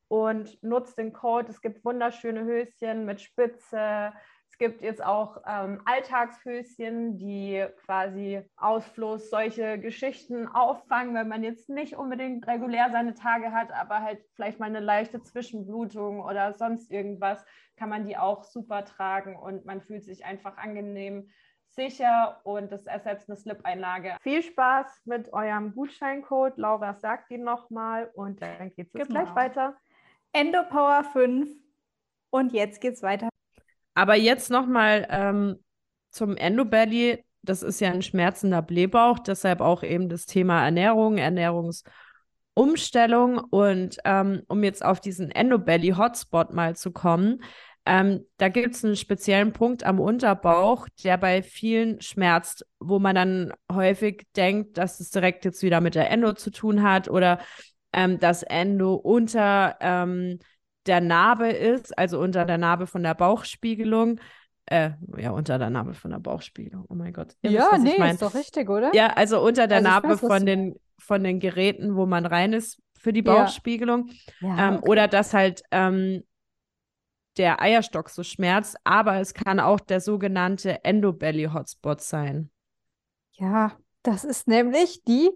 und 0.07 0.61
nutzt 0.61 0.99
den 0.99 1.13
Code. 1.13 1.49
Es 1.49 1.61
gibt 1.61 1.83
wunderschöne 1.83 2.43
Höschen 2.43 3.05
mit 3.05 3.21
Spitze. 3.21 4.13
Es 4.53 4.59
gibt 4.59 4.83
jetzt 4.83 5.03
auch 5.03 5.41
ähm, 5.47 5.81
Alltagshöschen, 5.85 7.17
die 7.17 7.65
quasi 7.85 8.39
Ausfluss, 8.55 9.31
solche 9.31 9.79
Geschichten 9.79 10.47
auffangen, 10.47 11.15
wenn 11.15 11.27
man 11.27 11.43
jetzt 11.43 11.69
nicht 11.69 11.95
unbedingt 11.95 12.45
regulär 12.45 12.89
seine 12.91 13.15
Tage 13.15 13.51
hat, 13.51 13.71
aber 13.71 14.01
halt 14.01 14.23
vielleicht 14.35 14.59
mal 14.59 14.67
eine 14.67 14.79
leichte 14.79 15.23
Zwischenblutung 15.23 16.21
oder 16.21 16.53
sonst 16.53 16.91
irgendwas, 16.91 17.43
kann 17.77 17.89
man 17.89 18.05
die 18.05 18.15
auch 18.15 18.43
super 18.43 18.85
tragen 18.85 19.35
und 19.35 19.65
man 19.65 19.81
fühlt 19.81 20.03
sich 20.03 20.23
einfach 20.23 20.55
angenehm 20.57 21.31
sicher 21.65 22.39
und 22.43 22.71
das 22.71 22.85
ersetzt 22.85 23.27
eine 23.29 23.37
Slip-Einlage. 23.37 24.17
Viel 24.21 24.43
Spaß 24.43 25.01
mit 25.05 25.33
eurem 25.33 25.73
Gutscheincode. 25.73 26.59
Laura 26.59 26.93
sagt 26.93 27.31
ihn 27.31 27.43
nochmal 27.43 28.11
und 28.13 28.39
dann 28.43 28.71
geht 28.75 28.93
es 28.93 29.07
Genau. 29.07 29.23
gleich 29.23 29.35
weiter. 29.35 29.75
Endopower 30.31 31.03
5. 31.05 31.49
Und 32.29 32.53
jetzt 32.53 32.81
geht's 32.81 33.01
weiter. 33.01 33.29
Aber 33.93 34.15
jetzt 34.15 34.49
nochmal 34.49 35.05
ähm, 35.09 35.57
zum 36.09 36.37
Endobelly. 36.37 37.25
Das 37.41 37.61
ist 37.61 37.81
ja 37.81 37.91
ein 37.91 38.01
schmerzender 38.01 38.61
Blähbauch, 38.61 39.19
deshalb 39.19 39.59
auch 39.59 39.83
eben 39.83 40.07
das 40.07 40.25
Thema 40.25 40.63
Ernährung, 40.63 41.17
Ernährungsumstellung. 41.17 43.37
Und 43.37 43.97
ähm, 44.05 44.43
um 44.47 44.63
jetzt 44.63 44.85
auf 44.85 45.01
diesen 45.01 45.29
Endobelly-Hotspot 45.29 46.53
mal 46.53 46.77
zu 46.77 46.91
kommen, 46.91 47.41
ähm, 47.85 48.25
da 48.37 48.47
gibt 48.47 48.75
es 48.75 48.85
einen 48.85 48.95
speziellen 48.95 49.51
Punkt 49.51 49.83
am 49.83 49.99
Unterbauch, 49.99 50.87
der 51.03 51.17
bei 51.17 51.43
vielen 51.43 51.99
schmerzt, 51.99 52.65
wo 52.79 52.99
man 52.99 53.15
dann 53.15 53.53
häufig 53.69 54.25
denkt, 54.37 54.77
dass 54.77 55.01
es 55.01 55.09
direkt 55.09 55.43
jetzt 55.43 55.61
wieder 55.63 55.81
mit 55.81 55.95
der 55.95 56.09
Endo 56.09 56.31
zu 56.33 56.49
tun 56.49 56.81
hat 56.81 57.09
oder 57.09 57.39
ähm, 57.91 58.19
das 58.19 58.43
Endo 58.43 58.93
unter 58.93 59.75
ähm, 59.81 60.39
der 60.87 61.01
Narbe 61.01 61.49
ist, 61.49 61.97
also 61.97 62.19
unter 62.19 62.45
der 62.45 62.57
Narbe 62.57 62.87
von 62.87 63.03
der 63.03 63.15
Bauchspiegelung. 63.15 64.19
Äh, 64.65 64.91
ja, 65.17 65.31
unter 65.31 65.57
der 65.57 65.69
Narbe 65.69 65.93
von 65.93 66.11
der 66.11 66.19
Bauchspiegelung. 66.19 66.85
Oh 66.89 66.95
mein 66.95 67.13
Gott. 67.13 67.35
Ihr 67.41 67.51
wisst, 67.51 67.71
was 67.71 67.83
ich 67.83 67.97
mein. 67.99 68.13
ist 68.13 68.21
doch 68.21 68.33
richtig, 68.33 68.69
oder? 68.69 68.93
Ja, 68.95 69.07
also 69.07 69.41
unter 69.41 69.67
der 69.67 69.77
Also 69.77 69.89
Narbe 69.89 70.09
weiß, 70.09 70.19
von 70.19 70.45
den, 70.45 70.75
von 70.99 71.23
den 71.23 71.39
Geräten, 71.39 71.95
wo 71.95 72.05
man 72.05 72.25
rein 72.25 72.53
ist 72.53 72.81
für 72.97 73.13
die 73.13 73.23
Ja. 73.25 73.43
Bauchspiegelung. 73.43 74.09
Ja, 74.39 74.69
Ähm, 74.69 74.75
okay. 74.77 74.89
Oder 74.89 75.07
dass 75.07 75.33
halt 75.33 75.63
ähm, 75.71 76.23
der 77.37 77.61
Eierstock 77.61 78.09
so 78.09 78.23
schmerzt, 78.23 78.77
aber 78.83 79.19
es 79.19 79.33
kann 79.33 79.59
auch 79.59 79.79
der 79.79 80.01
sogenannte 80.01 80.83
Endobelly-Hotspot 80.85 82.01
sein. 82.01 82.51
Ja, 83.33 83.75
das 84.03 84.23
ist 84.23 84.47
nämlich 84.47 85.03
die 85.03 85.31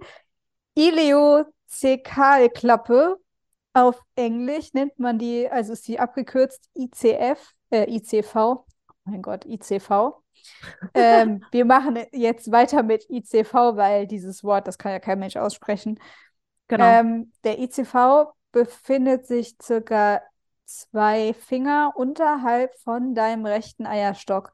Ileozekalklappe. 0.75 3.17
Auf 3.77 4.01
Englisch 4.15 4.73
nennt 4.73 4.97
man 4.97 5.19
die, 5.19 5.47
also 5.47 5.73
ist 5.73 5.87
die 5.87 5.99
abgekürzt 5.99 6.67
ICF, 6.73 7.53
äh, 7.69 7.87
ICV. 7.87 8.35
Oh 8.35 8.65
mein 9.03 9.21
Gott, 9.21 9.45
ICV. 9.45 10.15
ähm, 10.95 11.45
wir 11.51 11.63
machen 11.63 11.99
jetzt 12.11 12.51
weiter 12.51 12.81
mit 12.81 13.07
ICV, 13.07 13.53
weil 13.75 14.07
dieses 14.07 14.43
Wort, 14.43 14.67
das 14.67 14.79
kann 14.79 14.93
ja 14.93 14.99
kein 14.99 15.19
Mensch 15.19 15.37
aussprechen. 15.37 15.99
Genau. 16.69 16.85
Ähm, 16.85 17.31
der 17.43 17.59
ICV 17.59 18.33
befindet 18.51 19.27
sich 19.27 19.57
circa 19.61 20.23
zwei 20.65 21.33
Finger 21.33 21.93
unterhalb 21.95 22.73
von 22.79 23.13
deinem 23.13 23.45
rechten 23.45 23.85
Eierstock. 23.85 24.53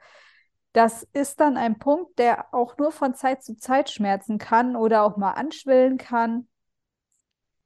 Das 0.74 1.08
ist 1.14 1.40
dann 1.40 1.56
ein 1.56 1.80
Punkt, 1.80 2.20
der 2.20 2.54
auch 2.54 2.78
nur 2.78 2.92
von 2.92 3.16
Zeit 3.16 3.42
zu 3.42 3.56
Zeit 3.56 3.90
schmerzen 3.90 4.38
kann 4.38 4.76
oder 4.76 5.04
auch 5.04 5.16
mal 5.16 5.32
anschwillen 5.32 5.98
kann. 5.98 6.50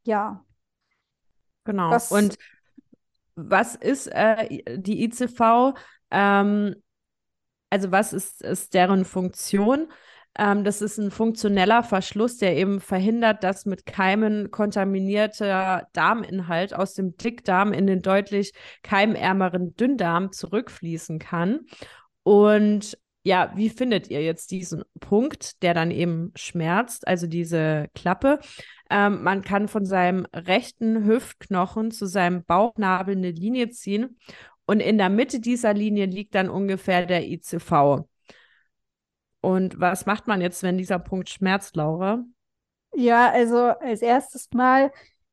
Ja, 0.03 0.45
Genau. 1.67 1.91
Was- 1.91 2.11
Und 2.11 2.37
was 3.35 3.75
ist 3.75 4.07
äh, 4.07 4.77
die 4.77 5.03
ICV? 5.03 5.73
Ähm, 6.11 6.75
also 7.69 7.91
was 7.91 8.13
ist, 8.13 8.41
ist 8.41 8.73
deren 8.73 9.05
Funktion? 9.05 9.91
Ähm, 10.37 10.63
das 10.63 10.81
ist 10.81 10.97
ein 10.97 11.11
funktioneller 11.11 11.83
Verschluss, 11.83 12.37
der 12.37 12.55
eben 12.55 12.79
verhindert, 12.79 13.43
dass 13.43 13.65
mit 13.65 13.85
Keimen 13.85 14.51
kontaminierter 14.51 15.87
Darminhalt 15.93 16.73
aus 16.73 16.93
dem 16.93 17.17
Dickdarm 17.17 17.73
in 17.73 17.87
den 17.87 18.01
deutlich 18.01 18.53
keimärmeren 18.83 19.75
Dünndarm 19.75 20.31
zurückfließen 20.31 21.19
kann. 21.19 21.61
Und 22.23 22.97
ja, 23.27 23.51
wie 23.55 23.69
findet 23.69 24.09
ihr 24.09 24.23
jetzt 24.23 24.51
diesen 24.51 24.83
Punkt, 25.01 25.61
der 25.61 25.73
dann 25.73 25.91
eben 25.91 26.31
schmerzt, 26.35 27.05
also 27.05 27.27
diese 27.27 27.89
Klappe? 27.93 28.39
Ähm, 28.89 29.21
man 29.21 29.43
kann 29.43 29.67
von 29.67 29.85
seinem 29.85 30.25
rechten 30.33 31.03
Hüftknochen 31.03 31.91
zu 31.91 32.05
seinem 32.05 32.45
Bauchnabel 32.45 33.17
eine 33.17 33.31
Linie 33.31 33.69
ziehen 33.69 34.17
und 34.65 34.79
in 34.79 34.97
der 34.97 35.09
Mitte 35.09 35.41
dieser 35.41 35.73
Linie 35.73 36.05
liegt 36.05 36.35
dann 36.35 36.49
ungefähr 36.49 37.05
der 37.05 37.27
ICV. 37.27 38.07
Und 39.41 39.77
was 39.77 40.05
macht 40.05 40.27
man 40.27 40.39
jetzt, 40.39 40.63
wenn 40.63 40.77
dieser 40.77 40.99
Punkt 40.99 41.27
schmerzt, 41.29 41.75
Laura? 41.75 42.23
Ja, 42.93 43.29
also 43.29 43.57
als 43.57 44.01
erstes 44.01 44.49
Mal 44.53 44.91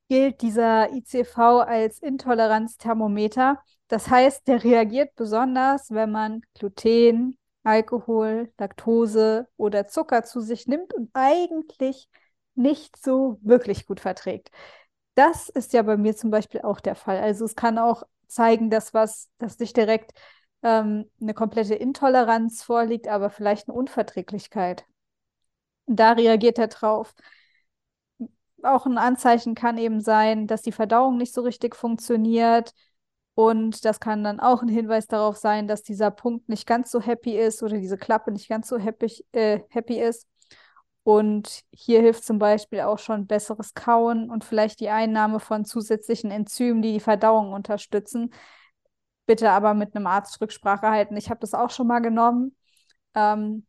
gilt 0.09 0.43
dieser 0.43 0.93
ICV 0.93 1.39
als 1.39 2.01
Intoleranzthermometer. 2.01 3.61
Das 3.87 4.11
heißt, 4.11 4.49
der 4.49 4.65
reagiert 4.65 5.15
besonders, 5.15 5.93
wenn 5.93 6.11
man 6.11 6.41
Gluten, 6.59 7.39
Alkohol, 7.65 8.53
Laktose 8.59 9.49
oder 9.57 9.89
Zucker 9.89 10.25
zu 10.25 10.41
sich 10.41 10.67
nimmt 10.69 10.95
und 10.95 11.11
eigentlich 11.15 12.09
nicht 12.55 12.97
so 13.03 13.39
wirklich 13.43 13.87
gut 13.87 14.01
verträgt. 14.01 14.51
Das 15.15 15.49
ist 15.49 15.73
ja 15.73 15.83
bei 15.83 15.97
mir 15.97 16.17
zum 16.17 16.31
Beispiel 16.31 16.63
auch 16.63 16.81
der 16.81 16.95
Fall. 16.97 17.19
Also 17.21 17.45
es 17.45 17.57
kann 17.57 17.79
auch 17.79 18.03
zeigen, 18.27 18.71
dass 18.71 18.95
was, 18.95 19.29
dass 19.39 19.59
nicht 19.59 19.77
direkt 19.77 20.13
ähm, 20.63 21.11
eine 21.21 21.35
komplette 21.35 21.75
Intoleranz 21.75 22.63
vorliegt, 22.65 23.09
aber 23.09 23.31
vielleicht 23.31 23.69
eine 23.69 23.77
Unverträglichkeit. 23.79 24.85
Da 25.87 26.13
reagiert 26.13 26.59
er 26.59 26.69
drauf. 26.69 27.15
Auch 28.63 28.87
ein 28.87 28.99
Anzeichen 28.99 29.55
kann 29.55 29.77
eben 29.79 30.01
sein, 30.01 30.47
dass 30.47 30.63
die 30.63 30.73
Verdauung 30.73 31.17
nicht 31.19 31.35
so 31.35 31.43
richtig 31.43 31.77
funktioniert. 31.77 32.73
Und 33.35 33.85
das 33.85 33.99
kann 33.99 34.23
dann 34.23 34.39
auch 34.39 34.63
ein 34.63 34.69
Hinweis 34.69 35.07
darauf 35.09 35.37
sein, 35.37 35.67
dass 35.67 35.83
dieser 35.83 36.11
Punkt 36.11 36.49
nicht 36.49 36.67
ganz 36.67 36.91
so 36.91 37.01
happy 37.01 37.37
ist 37.37 37.63
oder 37.63 37.79
diese 37.79 37.99
Klappe 37.99 38.31
nicht 38.31 38.49
ganz 38.49 38.69
so 38.69 38.79
happy, 38.79 39.25
äh, 39.33 39.61
happy 39.71 40.01
ist. 40.01 40.29
Und 41.03 41.65
hier 41.71 42.01
hilft 42.01 42.25
zum 42.25 42.39
Beispiel 42.39 42.81
auch 42.81 42.99
schon 42.99 43.27
besseres 43.27 43.75
Kauen 43.75 44.31
und 44.31 44.45
vielleicht 44.45 44.81
die 44.81 44.89
Einnahme 44.89 45.41
von 45.41 45.65
zusätzlichen 45.65 46.31
Enzymen, 46.31 46.81
die 46.81 46.93
die 46.95 47.01
Verdauung 47.01 47.53
unterstützen. 47.53 48.33
Bitte 49.27 49.51
aber 49.51 49.75
mit 49.75 49.95
einem 49.95 50.07
Arzt 50.07 50.41
Rücksprache 50.41 50.89
halten. 50.89 51.17
Ich 51.17 51.29
habe 51.31 51.41
das 51.41 51.55
auch 51.55 51.71
schon 51.71 51.89
mal 51.89 52.01
genommen. 52.01 52.57
Ähm, 53.15 53.67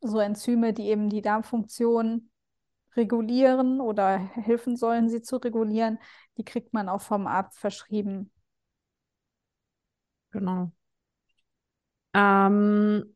so 0.00 0.20
Enzyme, 0.20 0.72
die 0.72 0.88
eben 0.88 1.08
die 1.10 1.22
Darmfunktion 1.22 2.30
regulieren 2.96 3.80
oder 3.80 4.18
helfen 4.18 4.76
sollen, 4.76 5.08
sie 5.08 5.22
zu 5.22 5.36
regulieren, 5.36 5.98
die 6.38 6.44
kriegt 6.44 6.72
man 6.72 6.88
auch 6.88 7.00
vom 7.00 7.26
Arzt 7.26 7.58
verschrieben. 7.58 8.30
Genau. 10.36 10.72
Ähm, 12.14 13.14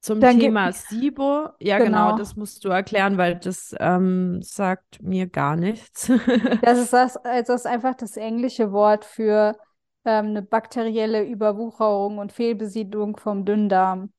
zum 0.00 0.20
Dann 0.20 0.38
Thema 0.38 0.72
SIBO, 0.72 1.50
ja 1.60 1.80
genau, 1.80 2.12
Genau. 2.12 2.18
das 2.18 2.36
musst 2.36 2.64
du 2.64 2.68
erklären, 2.68 3.18
weil 3.18 3.36
das 3.36 3.74
ähm, 3.80 4.40
sagt 4.42 5.02
mir 5.02 5.26
gar 5.26 5.56
nichts. 5.56 6.10
Das 6.60 6.78
ist 6.78 6.92
das, 6.92 7.16
also 7.18 7.52
das 7.52 7.62
ist 7.62 7.66
einfach 7.66 7.94
das 7.94 8.16
englische 8.16 8.72
Wort 8.72 9.04
für 9.04 9.56
ähm, 10.04 10.26
eine 10.28 10.42
bakterielle 10.42 11.24
Überwucherung 11.24 12.18
und 12.18 12.32
Fehlbesiedlung 12.32 13.16
vom 13.16 13.44
Dünndarm. 13.44 14.12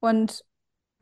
Und 0.00 0.44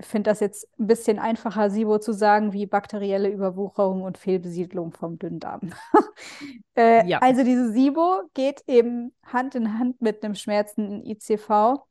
finde 0.00 0.30
das 0.30 0.40
jetzt 0.40 0.68
ein 0.78 0.86
bisschen 0.86 1.18
einfacher, 1.18 1.70
SIBO 1.70 1.98
zu 1.98 2.12
sagen, 2.12 2.52
wie 2.52 2.66
bakterielle 2.66 3.30
Überwucherung 3.30 4.02
und 4.02 4.18
Fehlbesiedlung 4.18 4.92
vom 4.92 5.18
Dünndarm. 5.18 5.72
äh, 6.76 7.06
Ja. 7.08 7.18
Also 7.18 7.44
diese 7.44 7.72
SIBO 7.72 8.22
geht 8.34 8.62
eben 8.66 9.12
Hand 9.24 9.54
in 9.54 9.78
Hand 9.78 10.00
mit 10.00 10.24
einem 10.24 10.34
schmerzenden 10.34 11.04
ICV. 11.04 11.84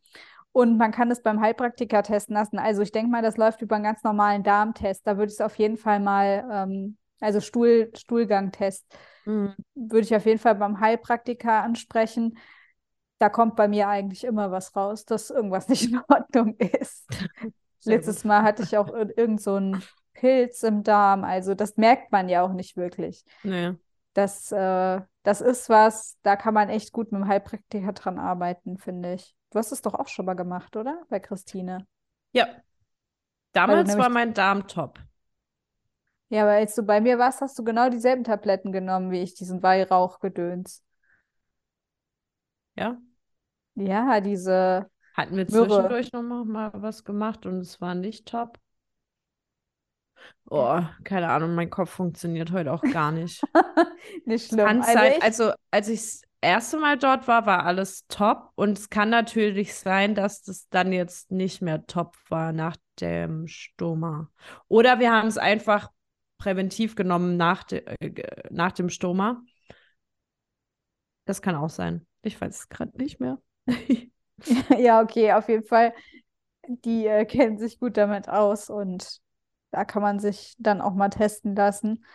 Und 0.54 0.78
man 0.78 0.92
kann 0.92 1.12
es 1.12 1.22
beim 1.22 1.40
Heilpraktiker 1.40 2.02
testen 2.02 2.34
lassen. 2.36 2.58
Also 2.58 2.82
ich 2.82 2.92
denke 2.92 3.12
mal, 3.12 3.22
das 3.22 3.38
läuft 3.38 3.62
über 3.62 3.76
einen 3.76 3.84
ganz 3.84 4.04
normalen 4.04 4.42
Darmtest. 4.44 5.06
Da 5.06 5.18
würde 5.18 5.28
ich 5.32 5.36
es 5.36 5.42
auf 5.42 5.56
jeden 5.58 5.78
Fall 5.78 6.00
mal, 6.00 6.48
ähm, 6.52 6.98
also 7.20 7.42
Stuhl, 7.42 7.92
Stuhlgangtest, 7.96 8.86
Mhm. 9.26 9.54
würde 9.76 10.06
ich 10.06 10.16
auf 10.16 10.26
jeden 10.26 10.40
Fall 10.40 10.56
beim 10.56 10.80
Heilpraktiker 10.80 11.62
ansprechen. 11.62 12.38
Da 13.20 13.30
kommt 13.30 13.56
bei 13.56 13.68
mir 13.68 13.88
eigentlich 13.88 14.24
immer 14.24 14.52
was 14.52 14.76
raus, 14.76 15.04
dass 15.06 15.30
irgendwas 15.30 15.68
nicht 15.68 15.92
in 15.92 16.00
Ordnung 16.08 16.56
ist. 16.58 17.06
Letztes. 17.84 18.24
Mal 18.24 18.44
hatte 18.44 18.64
ich 18.64 18.78
auch 18.78 18.90
ir- 18.90 19.18
irgend 19.18 19.42
so 19.42 19.56
einen 19.56 19.84
Pilz 20.14 20.64
im 20.64 20.84
Darm. 20.84 21.24
Also 21.24 21.54
das 21.54 21.78
merkt 21.78 22.12
man 22.12 22.30
ja 22.30 22.42
auch 22.44 22.54
nicht 22.54 22.78
wirklich. 22.78 23.24
Nee. 23.44 23.74
Das, 24.14 24.52
äh, 24.52 25.02
das 25.24 25.42
ist 25.42 25.70
was, 25.70 26.18
da 26.24 26.36
kann 26.36 26.54
man 26.54 26.70
echt 26.70 26.92
gut 26.92 27.12
mit 27.12 27.22
dem 27.22 27.28
Heilpraktiker 27.28 27.94
dran 27.94 28.18
arbeiten, 28.18 28.78
finde 28.78 29.14
ich. 29.14 29.36
Du 29.52 29.60
hast 29.60 29.72
es 29.72 29.82
doch 29.82 29.94
auch 29.94 30.08
schon 30.08 30.26
mal 30.26 30.34
gemacht, 30.34 30.76
oder? 30.76 31.04
Bei 31.10 31.20
Christine. 31.20 31.86
Ja. 32.32 32.48
Damals 33.54 33.98
war 33.98 34.10
mein 34.10 34.34
Darm 34.34 34.68
top. 34.68 35.00
Ja, 36.30 36.42
aber 36.42 36.52
als 36.52 36.76
du 36.76 36.84
bei 36.84 37.00
mir 37.00 37.18
warst, 37.18 37.40
hast 37.42 37.58
du 37.58 37.64
genau 37.64 37.90
dieselben 37.90 38.24
Tabletten 38.24 38.72
genommen 38.72 39.12
wie 39.12 39.22
ich, 39.22 39.34
diesen 39.36 39.64
Weihrauchgedöns. 39.64 40.84
Ja. 42.76 43.00
Ja, 43.76 44.20
diese, 44.22 44.90
Hatten 45.18 45.36
wir 45.36 45.48
zwischendurch 45.48 46.14
noch 46.14 46.22
mal, 46.22 46.72
was 46.76 47.04
gemacht 47.04 47.48
und 47.48 47.60
es 47.60 47.82
war 47.82 47.96
nicht 47.96 48.28
top. 48.28 48.60
Oh, 50.50 50.82
keine 51.04 51.30
Ahnung, 51.30 51.56
mein 51.56 51.70
Kopf 51.70 51.90
funktioniert 51.90 52.52
heute 52.52 52.72
auch 52.72 52.84
gar 52.84 53.12
nicht. 53.12 53.42
nicht 54.26 54.48
schlimm. 54.48 54.68
Also 54.68 54.94
sein, 54.94 55.14
ich, 55.18 55.24
also 55.24 55.52
als 55.72 55.88
ich 55.90 56.00
es 56.00 56.22
erste 56.42 56.78
Mal 56.78 56.98
dort 56.98 57.28
war, 57.28 57.46
war 57.46 57.66
alles 57.66 58.06
top. 58.08 58.52
Und 58.56 58.78
es 58.78 58.90
kann 58.90 59.10
natürlich 59.10 59.74
sein, 59.74 60.16
dass 60.16 60.44
das 60.44 60.70
dann 60.70 60.94
jetzt 60.94 61.32
nicht 61.32 61.62
mehr 61.62 61.86
top 61.88 62.16
war 62.30 62.54
nach 62.54 62.78
dem 63.00 63.48
Stoma. 63.48 64.30
Oder 64.68 65.00
wir 65.00 65.12
haben 65.12 65.28
es 65.28 65.38
einfach 65.38 65.90
präventiv 66.38 66.96
genommen 66.96 67.38
nach, 67.38 67.64
de, 67.64 67.84
äh, 68.00 68.44
nach 68.52 68.72
dem 68.72 68.90
Stoma. 68.90 69.42
Das 71.26 71.42
kann 71.42 71.56
auch 71.56 71.70
sein. 71.70 72.06
Ich 72.22 72.40
weiß 72.40 72.56
es 72.60 72.70
gerade 72.70 72.96
nicht 72.98 73.20
mehr. 73.20 73.42
ja, 74.78 75.02
okay, 75.02 75.34
auf 75.34 75.50
jeden 75.50 75.64
Fall. 75.66 75.94
Die 76.68 77.08
äh, 77.08 77.26
kennen 77.26 77.58
sich 77.58 77.80
gut 77.80 77.98
damit 77.98 78.30
aus 78.30 78.70
und 78.70 79.20
da 79.72 79.86
kann 79.86 80.02
man 80.02 80.20
sich 80.20 80.56
dann 80.58 80.82
auch 80.82 80.94
mal 80.94 81.10
testen 81.10 81.56
lassen. 81.56 82.06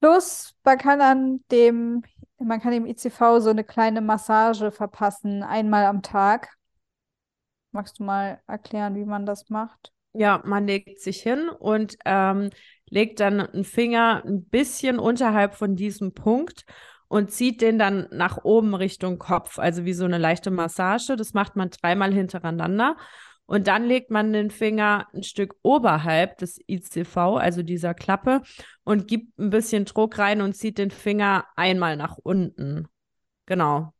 Plus, 0.00 0.54
man 0.64 0.78
kann 0.78 1.00
an 1.00 1.44
dem, 1.50 2.04
man 2.38 2.60
kann 2.60 2.72
dem 2.72 2.86
ICV 2.86 3.40
so 3.40 3.50
eine 3.50 3.64
kleine 3.64 4.00
Massage 4.00 4.70
verpassen, 4.70 5.42
einmal 5.42 5.86
am 5.86 6.02
Tag. 6.02 6.56
Magst 7.72 7.98
du 7.98 8.04
mal 8.04 8.40
erklären, 8.46 8.94
wie 8.94 9.04
man 9.04 9.26
das 9.26 9.50
macht? 9.50 9.92
Ja, 10.14 10.42
man 10.44 10.66
legt 10.66 11.00
sich 11.00 11.22
hin 11.22 11.48
und 11.48 11.96
ähm, 12.04 12.50
legt 12.88 13.20
dann 13.20 13.40
einen 13.40 13.64
Finger 13.64 14.22
ein 14.24 14.44
bisschen 14.44 14.98
unterhalb 14.98 15.54
von 15.54 15.76
diesem 15.76 16.14
Punkt 16.14 16.64
und 17.08 17.30
zieht 17.30 17.60
den 17.62 17.78
dann 17.78 18.06
nach 18.10 18.44
oben 18.44 18.74
Richtung 18.74 19.18
Kopf, 19.18 19.58
also 19.58 19.84
wie 19.84 19.94
so 19.94 20.04
eine 20.04 20.18
leichte 20.18 20.50
Massage. 20.50 21.16
Das 21.16 21.34
macht 21.34 21.56
man 21.56 21.70
dreimal 21.70 22.12
hintereinander. 22.12 22.96
Und 23.46 23.66
dann 23.66 23.86
legt 23.86 24.10
man 24.10 24.34
den 24.34 24.50
Finger 24.50 25.06
ein 25.14 25.22
Stück 25.22 25.54
oberhalb 25.62 26.36
des 26.36 26.60
ICV, 26.68 27.16
also 27.16 27.62
dieser 27.62 27.94
Klappe, 27.94 28.42
und 28.84 29.08
gibt 29.08 29.38
ein 29.38 29.48
bisschen 29.48 29.86
Druck 29.86 30.18
rein 30.18 30.42
und 30.42 30.52
zieht 30.52 30.76
den 30.76 30.90
Finger 30.90 31.46
einmal 31.56 31.96
nach 31.96 32.18
unten. 32.18 32.88
Genau. 33.46 33.94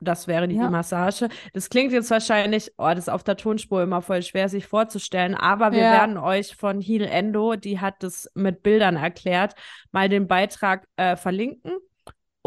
Das 0.00 0.26
wäre 0.26 0.48
die, 0.48 0.56
ja. 0.56 0.70
Massage. 0.70 1.28
Das 1.52 1.70
klingt 1.70 1.92
jetzt 1.92 2.10
wahrscheinlich, 2.10 2.72
oh, 2.78 2.88
das 2.88 3.00
ist 3.00 3.08
auf 3.08 3.24
der 3.24 3.36
Tonspur 3.36 3.82
immer 3.82 4.02
voll 4.02 4.22
schwer 4.22 4.48
sich 4.48 4.66
vorzustellen, 4.66 5.34
aber 5.34 5.72
wir 5.72 5.80
ja. 5.80 5.92
werden 5.92 6.18
euch 6.18 6.54
von 6.54 6.80
Heal 6.80 7.02
Endo, 7.02 7.54
die 7.56 7.80
hat 7.80 8.02
das 8.02 8.28
mit 8.34 8.62
Bildern 8.62 8.96
erklärt, 8.96 9.54
mal 9.90 10.08
den 10.08 10.26
Beitrag 10.28 10.86
äh, 10.96 11.16
verlinken. 11.16 11.72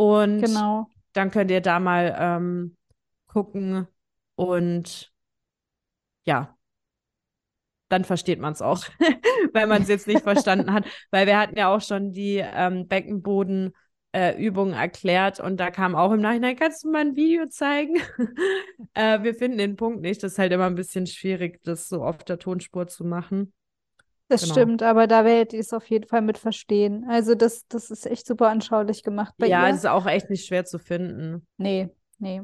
Und 0.02 0.42
genau. 0.42 0.88
dann 1.14 1.30
könnt 1.30 1.52
ihr 1.52 1.62
da 1.62 1.80
mal 1.80 2.16
ähm, 2.18 2.76
gucken 3.28 3.88
und 4.34 5.14
ja, 6.26 6.58
dann 7.88 8.04
versteht 8.04 8.40
man 8.40 8.54
es 8.54 8.64
auch, 8.64 8.84
weil 9.54 9.68
man 9.68 9.84
es 9.84 9.90
jetzt 9.90 10.08
nicht 10.08 10.22
verstanden 10.24 10.74
hat. 10.74 10.86
Weil 11.12 11.28
wir 11.28 11.38
hatten 11.38 11.56
ja 11.56 11.72
auch 11.72 11.82
schon 11.82 12.14
die 12.14 12.38
ähm, 12.38 12.88
Beckenboden. 12.88 13.74
Äh, 14.14 14.44
erklärt 14.44 15.40
und 15.40 15.56
da 15.56 15.72
kam 15.72 15.96
auch 15.96 16.12
im 16.12 16.20
Nachhinein, 16.20 16.58
kannst 16.58 16.84
du 16.84 16.92
mal 16.92 17.00
ein 17.00 17.16
Video 17.16 17.48
zeigen? 17.48 17.96
äh, 18.94 19.24
wir 19.24 19.34
finden 19.34 19.58
den 19.58 19.78
Punkt 19.78 20.02
nicht. 20.02 20.22
Das 20.22 20.34
ist 20.34 20.38
halt 20.38 20.52
immer 20.52 20.66
ein 20.66 20.76
bisschen 20.76 21.08
schwierig, 21.08 21.64
das 21.64 21.88
so 21.88 22.04
auf 22.04 22.18
der 22.18 22.38
Tonspur 22.38 22.88
zu 22.88 23.06
machen. 23.06 23.54
Das 24.32 24.44
genau. 24.44 24.54
stimmt, 24.54 24.82
aber 24.82 25.08
da 25.08 25.26
werdet 25.26 25.52
ihr 25.52 25.60
es 25.60 25.74
auf 25.74 25.90
jeden 25.90 26.08
Fall 26.08 26.22
mit 26.22 26.38
verstehen. 26.38 27.06
Also 27.10 27.36
das, 27.36 27.68
das 27.68 27.92
ist 27.92 28.06
echt 28.06 28.26
super 28.26 28.48
anschaulich 28.48 29.04
gemacht 29.04 29.34
bei 29.38 29.48
ja, 29.48 29.64
ihr. 29.64 29.68
Ja, 29.68 29.76
ist 29.76 29.86
auch 29.86 30.06
echt 30.06 30.30
nicht 30.30 30.46
schwer 30.46 30.64
zu 30.64 30.80
finden. 30.80 31.46
Nee, 31.58 31.90
nee. 32.18 32.42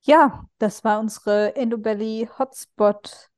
Ja, 0.00 0.46
das 0.56 0.82
war 0.82 0.98
unsere 0.98 1.54
Endobelly 1.56 2.26
Hotspot 2.38 3.28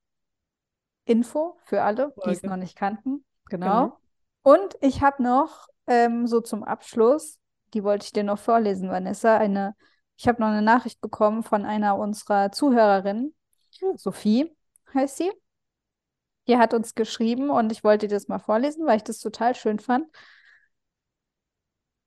Info 1.05 1.57
für 1.65 1.83
alle, 1.83 2.15
die 2.25 2.31
es 2.31 2.45
noch 2.45 2.55
nicht 2.55 2.77
kannten. 2.77 3.25
Genau. 3.47 3.67
genau. 3.67 3.99
Und 4.45 4.77
ich 4.81 5.03
habe 5.03 5.25
noch 5.25 5.67
ähm, 5.89 6.29
so 6.29 6.41
zum 6.41 6.63
Abschluss, 6.63 7.41
die 7.75 7.83
wollte 7.83 8.05
ich 8.05 8.13
dir 8.13 8.23
noch 8.23 8.39
vorlesen, 8.39 8.91
Vanessa, 8.91 9.39
eine, 9.39 9.75
ich 10.17 10.29
habe 10.29 10.41
noch 10.41 10.51
eine 10.51 10.63
Nachricht 10.63 11.01
bekommen 11.01 11.43
von 11.43 11.65
einer 11.65 11.97
unserer 11.97 12.53
Zuhörerinnen, 12.53 13.35
hm. 13.81 13.97
Sophie 13.97 14.57
heißt 14.95 15.17
sie. 15.17 15.33
Die 16.49 16.57
hat 16.57 16.75
uns 16.75 16.95
geschrieben 16.95 17.51
und 17.51 17.71
ich 17.73 17.85
wollte 17.85 18.09
dir 18.09 18.17
das 18.17 18.29
mal 18.29 18.39
vorlesen, 18.39 18.87
weil 18.87 18.97
ich 18.97 19.05
das 19.05 19.19
total 19.19 19.55
schön 19.55 19.79
fand. 19.79 20.07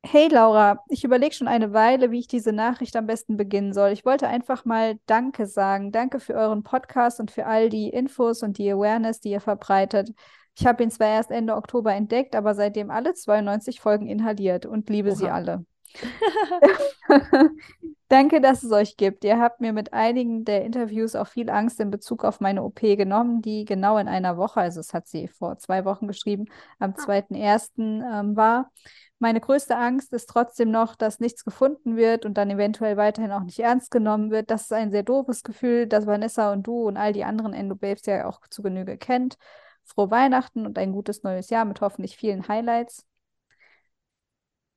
Hey 0.08 0.28
Laura, 0.28 0.84
ich 0.88 1.04
überlege 1.04 1.34
schon 1.34 1.48
eine 1.48 1.74
Weile, 1.74 2.12
wie 2.12 2.20
ich 2.20 2.28
diese 2.28 2.54
Nachricht 2.54 2.96
am 2.96 3.08
besten 3.08 3.38
beginnen 3.38 3.74
soll. 3.74 3.90
Ich 3.90 4.06
wollte 4.06 4.28
einfach 4.28 4.64
mal 4.64 5.00
Danke 5.08 5.48
sagen. 5.48 5.92
Danke 5.92 6.20
für 6.20 6.36
euren 6.36 6.62
Podcast 6.62 7.20
und 7.20 7.32
für 7.32 7.48
all 7.48 7.70
die 7.70 7.90
Infos 7.90 8.44
und 8.44 8.60
die 8.60 8.72
Awareness, 8.72 9.20
die 9.20 9.32
ihr 9.32 9.42
verbreitet. 9.42 10.12
Ich 10.58 10.66
habe 10.68 10.84
ihn 10.84 10.92
zwar 10.92 11.08
erst 11.08 11.32
Ende 11.32 11.56
Oktober 11.56 11.94
entdeckt, 11.94 12.36
aber 12.36 12.54
seitdem 12.54 12.92
alle 12.92 13.14
92 13.14 13.80
Folgen 13.80 14.08
inhaliert 14.08 14.66
und 14.68 14.90
liebe 14.90 15.10
Oha. 15.10 15.16
sie 15.16 15.30
alle. 15.30 15.66
Danke, 18.08 18.40
dass 18.42 18.64
es 18.64 18.72
euch 18.72 18.98
gibt. 18.98 19.24
Ihr 19.24 19.40
habt 19.40 19.62
mir 19.62 19.74
mit 19.74 19.94
einigen 19.94 20.46
der 20.46 20.64
Interviews 20.64 21.16
auch 21.16 21.28
viel 21.28 21.50
Angst 21.50 21.80
in 21.80 21.90
Bezug 21.90 22.24
auf 22.24 22.40
meine 22.40 22.64
OP 22.64 22.80
genommen, 22.82 23.42
die 23.42 23.66
genau 23.66 23.98
in 23.98 24.08
einer 24.08 24.38
Woche, 24.38 24.60
also 24.60 24.80
es 24.80 24.94
hat 24.94 25.08
sie 25.08 25.28
vor 25.28 25.58
zwei 25.58 25.86
Wochen 25.86 26.08
geschrieben, 26.08 26.46
am 26.80 26.96
2.1. 26.96 28.04
Ähm, 28.04 28.36
war. 28.36 28.72
Meine 29.18 29.40
größte 29.40 29.78
Angst 29.78 30.14
ist 30.14 30.28
trotzdem 30.30 30.72
noch, 30.72 30.96
dass 30.96 31.20
nichts 31.20 31.46
gefunden 31.46 31.96
wird 31.96 32.26
und 32.26 32.36
dann 32.36 32.50
eventuell 32.52 32.98
weiterhin 32.98 33.32
auch 33.32 33.44
nicht 33.44 33.60
ernst 33.60 33.90
genommen 33.90 34.30
wird. 34.30 34.52
Das 34.52 34.64
ist 34.64 34.74
ein 34.74 34.92
sehr 34.92 35.04
doofes 35.04 35.44
Gefühl, 35.44 35.88
das 35.88 36.06
Vanessa 36.06 36.52
und 36.52 36.64
du 36.68 36.84
und 36.88 36.98
all 36.98 37.14
die 37.14 37.24
anderen 37.24 37.54
Endobabes 37.54 38.06
ja 38.06 38.28
auch 38.28 38.42
zu 38.50 38.62
Genüge 38.62 38.98
kennt. 38.98 39.38
Frohe 39.86 40.12
Weihnachten 40.12 40.66
und 40.66 40.78
ein 40.78 40.92
gutes 40.92 41.24
neues 41.24 41.50
Jahr 41.50 41.66
mit 41.66 41.82
hoffentlich 41.82 42.18
vielen 42.18 42.48
Highlights. 42.48 43.06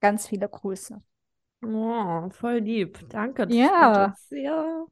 Ganz 0.01 0.27
viele 0.27 0.49
Grüße. 0.49 1.01
Oh, 1.63 2.29
voll 2.31 2.59
lieb. 2.59 2.99
Danke. 3.09 3.47
Das 3.47 3.57
ja. 3.57 4.15
ja. 4.31 4.85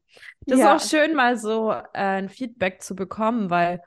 Das 0.47 0.59
ja. 0.59 0.77
ist 0.77 0.85
auch 0.85 0.89
schön, 0.89 1.15
mal 1.15 1.37
so 1.37 1.71
äh, 1.71 1.83
ein 1.93 2.29
Feedback 2.29 2.83
zu 2.83 2.97
bekommen, 2.97 3.51
weil 3.51 3.81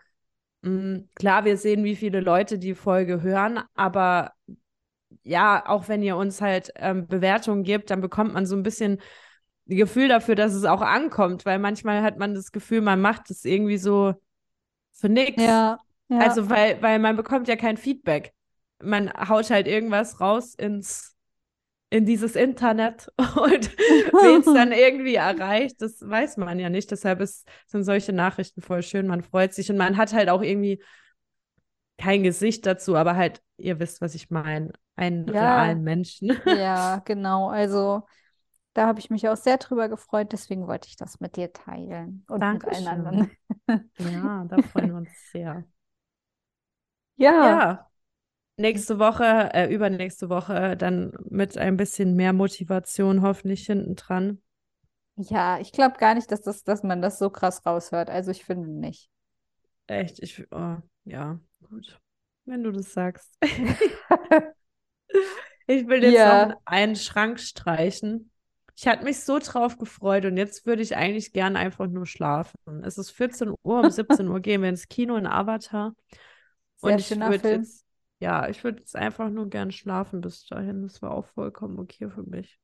mh, 0.62 0.72
mm, 0.72 1.10
klar, 1.16 1.46
wir 1.46 1.58
sehen, 1.58 1.84
wie 1.84 1.96
viele 1.96 2.22
Leute 2.22 2.58
die 2.58 2.76
Folge 2.76 3.22
hören, 3.22 3.62
aber 3.76 4.34
ja, 5.24 5.64
auch 5.68 5.88
wenn 5.88 6.02
ihr 6.02 6.16
uns 6.16 6.42
halt 6.42 6.72
ähm, 6.76 7.08
Bewertungen 7.08 7.64
gebt, 7.64 7.90
dann 7.90 8.02
bekommt 8.02 8.34
man 8.34 8.46
so 8.46 8.56
ein 8.56 8.64
bisschen 8.64 9.02
Gefühl 9.66 10.08
dafür, 10.08 10.36
dass 10.36 10.54
es 10.54 10.66
auch 10.66 10.82
ankommt, 10.82 11.46
weil 11.46 11.60
manchmal 11.60 12.02
hat 12.02 12.18
man 12.18 12.34
das 12.34 12.52
Gefühl, 12.52 12.82
man 12.82 13.02
macht 13.02 13.30
es 13.30 13.46
irgendwie 13.46 13.78
so 13.78 14.14
für 14.94 15.10
nichts. 15.10 15.44
Ja, 15.44 15.78
ja. 16.08 16.18
Also, 16.20 16.50
weil, 16.50 16.82
weil 16.82 17.00
man 17.00 17.16
bekommt 17.16 17.48
ja 17.48 17.56
kein 17.56 17.78
Feedback. 17.78 18.34
Man 18.82 19.12
haut 19.12 19.50
halt 19.50 19.68
irgendwas 19.68 20.20
raus 20.20 20.56
ins, 20.56 21.16
in 21.90 22.06
dieses 22.06 22.36
Internet 22.36 23.12
und 23.18 23.78
wen 23.78 24.42
es 24.42 24.46
dann 24.46 24.72
irgendwie 24.72 25.16
erreicht, 25.16 25.82
das 25.82 26.02
weiß 26.02 26.38
man 26.38 26.60
ja 26.60 26.70
nicht. 26.70 26.92
Deshalb 26.92 27.22
ist, 27.22 27.48
sind 27.68 27.84
solche 27.84 28.14
Nachrichten 28.14 28.62
voll 28.62 28.84
schön. 28.84 29.08
Man 29.08 29.24
freut 29.24 29.54
sich 29.54 29.70
und 29.70 29.78
man 29.78 29.98
hat 29.98 30.14
halt 30.14 30.30
auch 30.30 30.42
irgendwie 30.42 30.84
kein 31.98 32.24
Gesicht 32.24 32.66
dazu, 32.66 32.96
aber 32.96 33.16
halt, 33.16 33.42
ihr 33.58 33.80
wisst, 33.80 34.02
was 34.02 34.16
ich 34.16 34.30
meine, 34.30 34.72
einen 34.96 35.28
ja. 35.28 35.34
realen 35.34 35.84
Menschen. 35.84 36.32
Ja, 36.46 37.00
genau. 37.06 37.50
Also 37.50 38.04
da 38.74 38.88
habe 38.88 39.00
ich 39.00 39.10
mich 39.10 39.28
auch 39.28 39.36
sehr 39.36 39.58
drüber 39.58 39.90
gefreut, 39.90 40.32
deswegen 40.32 40.68
wollte 40.68 40.88
ich 40.88 40.96
das 40.96 41.20
mit 41.20 41.36
dir 41.36 41.52
teilen 41.52 42.24
und 42.30 42.40
Dankeschön. 42.40 42.84
mit 42.84 42.88
allen 42.88 43.06
anderen. 43.06 43.32
Ja, 43.98 44.46
da 44.48 44.62
freuen 44.62 44.90
wir 44.90 44.96
uns 44.98 45.10
sehr. 45.32 45.66
Ja. 47.18 47.46
ja. 47.46 47.89
Nächste 48.60 49.00
Woche, 49.00 49.52
äh, 49.54 49.74
übernächste 49.74 50.28
Woche 50.28 50.76
dann 50.76 51.14
mit 51.30 51.58
ein 51.58 51.78
bisschen 51.78 52.18
mehr 52.18 52.34
Motivation 52.34 53.22
hoffentlich 53.22 53.66
hinten 53.66 53.96
dran. 53.96 54.42
Ja, 55.16 55.60
ich 55.60 55.72
glaube 55.72 55.98
gar 55.98 56.14
nicht, 56.14 56.30
dass, 56.30 56.42
das, 56.42 56.66
dass 56.66 56.84
man 56.84 57.02
das 57.02 57.20
so 57.20 57.30
krass 57.30 57.66
raushört. 57.66 58.10
Also 58.10 58.32
ich 58.32 58.44
finde 58.44 58.70
nicht. 58.70 59.10
Echt, 59.88 60.20
ich, 60.22 60.46
oh, 60.52 60.76
ja. 61.06 61.40
Gut, 61.70 62.02
wenn 62.44 62.64
du 62.64 62.72
das 62.72 62.92
sagst. 62.92 63.34
ich 65.68 65.88
will 65.88 66.04
jetzt 66.04 66.16
ja. 66.16 66.48
noch 66.48 66.56
einen 66.66 66.98
Schrank 66.98 67.40
streichen. 67.40 68.30
Ich 68.76 68.88
hatte 68.88 69.06
mich 69.06 69.22
so 69.22 69.40
drauf 69.40 69.78
gefreut 69.78 70.26
und 70.26 70.36
jetzt 70.36 70.66
würde 70.66 70.82
ich 70.82 70.98
eigentlich 70.98 71.32
gern 71.32 71.56
einfach 71.56 71.88
nur 71.88 72.06
schlafen. 72.06 72.84
Es 72.84 72.98
ist 72.98 73.12
14 73.12 73.54
Uhr, 73.64 73.80
um 73.80 73.90
17 73.90 74.28
Uhr 74.28 74.42
gehen 74.42 74.62
wir 74.64 74.70
ins 74.70 74.90
Kino 74.90 75.16
in 75.16 75.28
Avatar. 75.28 75.94
Sehr 76.76 76.92
und 76.92 77.00
ich 77.00 77.18
würde 77.18 77.52
jetzt, 77.52 77.86
ja, 78.20 78.50
ich 78.50 78.64
würde 78.64 78.80
jetzt 78.80 78.96
einfach 78.96 79.30
nur 79.30 79.50
gern 79.50 79.72
schlafen 79.72 80.22
bis 80.22 80.46
dahin. 80.46 80.84
Das 80.84 81.02
war 81.02 81.12
auch 81.12 81.26
vollkommen 81.28 81.80
okay 81.80 82.10
für 82.10 82.24
mich. 82.24 82.60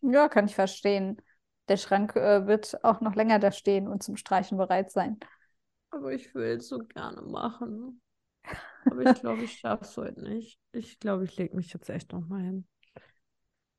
Ja, 0.00 0.28
kann 0.28 0.46
ich 0.46 0.54
verstehen. 0.54 1.20
Der 1.68 1.76
Schrank 1.76 2.16
äh, 2.16 2.46
wird 2.46 2.82
auch 2.82 3.00
noch 3.00 3.14
länger 3.14 3.38
da 3.38 3.52
stehen 3.52 3.86
und 3.86 4.02
zum 4.02 4.16
Streichen 4.16 4.56
bereit 4.56 4.90
sein. 4.90 5.18
Aber 5.90 6.12
ich 6.12 6.34
will 6.34 6.56
es 6.56 6.68
so 6.68 6.78
gerne 6.78 7.20
machen. 7.22 8.00
Aber 8.86 9.02
ich 9.02 9.20
glaube, 9.20 9.42
ich 9.42 9.58
schaffe 9.58 9.84
es 9.84 9.96
heute 9.96 10.22
nicht. 10.22 10.58
Ich 10.72 10.98
glaube, 10.98 11.24
ich 11.24 11.36
lege 11.36 11.54
mich 11.54 11.72
jetzt 11.72 11.90
echt 11.90 12.12
nochmal 12.12 12.42
hin. 12.42 12.68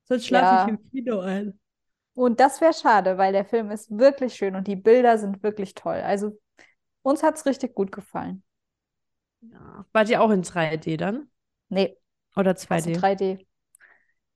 Sonst 0.03 0.27
schlafe 0.27 0.45
ja. 0.45 0.63
ich 0.63 0.69
im 0.69 0.89
Kino 0.91 1.19
ein. 1.21 1.59
Und 2.13 2.39
das 2.39 2.61
wäre 2.61 2.73
schade, 2.73 3.17
weil 3.17 3.31
der 3.31 3.45
Film 3.45 3.71
ist 3.71 3.89
wirklich 3.97 4.35
schön 4.35 4.55
und 4.55 4.67
die 4.67 4.75
Bilder 4.75 5.17
sind 5.17 5.41
wirklich 5.41 5.73
toll. 5.73 6.01
Also 6.01 6.37
uns 7.01 7.23
hat 7.23 7.37
es 7.37 7.45
richtig 7.45 7.73
gut 7.73 7.91
gefallen. 7.91 8.43
Ja. 9.41 9.86
Wart 9.93 10.10
ihr 10.10 10.21
auch 10.21 10.30
in 10.32 10.43
3D 10.43 10.95
dann? 10.97 11.30
Nee. 11.69 11.97
Oder 12.36 12.56
2D? 12.56 12.91
Also 12.91 12.91
3D. 12.91 13.47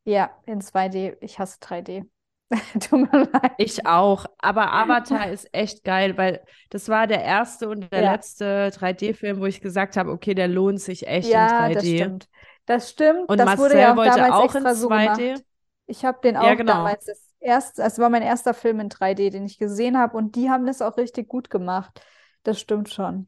Ja, 0.06 0.32
in 0.48 0.62
2D. 0.62 1.18
Ich 1.22 1.39
hasse 1.39 1.60
3D. 1.62 2.06
Tut 2.82 3.12
mir 3.12 3.30
leid. 3.34 3.54
Ich 3.58 3.86
auch. 3.86 4.26
Aber 4.39 4.74
Avatar 4.74 5.30
ist 5.32 5.48
echt 5.54 5.84
geil, 5.84 6.18
weil 6.18 6.44
das 6.70 6.89
war 6.89 7.08
der 7.08 7.24
erste 7.24 7.70
und 7.70 7.92
der 7.92 8.02
Ja. 8.02 8.04
letzte 8.04 8.72
3D-Film, 8.72 9.39
wo 9.39 9.46
ich 9.46 9.62
gesagt 9.62 9.96
habe, 9.96 10.12
okay, 10.12 10.34
der 10.34 10.48
lohnt 10.48 10.82
sich 10.82 11.08
echt 11.08 11.34
Ja, 11.34 11.36
in 11.36 11.48
3D. 11.48 11.74
das 11.74 11.89
stimmt. 11.89 12.30
Das 12.66 12.89
stimmt. 12.89 13.30
Und 13.30 13.38
das 13.38 13.46
Marcel 13.46 13.58
wurde 13.58 13.80
ja 13.80 13.94
auch 13.94 13.98
wollte 13.98 14.04
damals 14.06 14.34
auch 14.34 14.56
in 14.56 14.68
extra 14.68 14.76
so 14.76 14.89
2D. 14.89 15.42
gemacht. 15.42 15.46
Ich 15.86 16.06
habe 16.06 16.20
den 16.22 16.38
Ja, 16.38 16.54
auch 16.54 16.56
genau. 16.56 16.74
damals 16.84 17.06
das 17.06 17.30
erste, 17.39 17.84
es 17.84 18.00
war 18.00 18.10
mein 18.10 18.22
erster 18.24 18.54
Film 18.54 18.80
in 18.80 18.89
3D, 18.89 19.30
den 19.30 19.46
ich 19.46 19.58
gesehen 19.58 19.98
habe 19.98 20.18
und 20.18 20.36
die 20.36 20.50
haben 20.50 20.66
das 20.66 20.82
auch 20.82 20.98
richtig 20.98 21.28
gut 21.28 21.50
gemacht. 21.50 22.02
Das 22.44 22.60
stimmt 22.60 22.89
schon. 22.94 23.28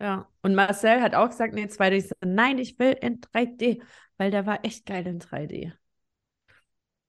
Ja. 0.00 0.28
Und 0.42 0.54
Marcel 0.54 1.00
hat 1.00 1.14
auch 1.14 1.28
gesagt, 1.30 1.54
nee, 1.54 1.66
2D. 1.68 1.96
Ich 1.96 2.08
so, 2.08 2.14
nein, 2.24 2.58
ich 2.58 2.78
will 2.78 2.92
in 3.00 3.20
3D, 3.20 3.82
weil 4.18 4.30
der 4.30 4.46
war 4.46 4.64
echt 4.64 4.86
geil 4.86 5.06
in 5.06 5.18
3D. 5.18 5.72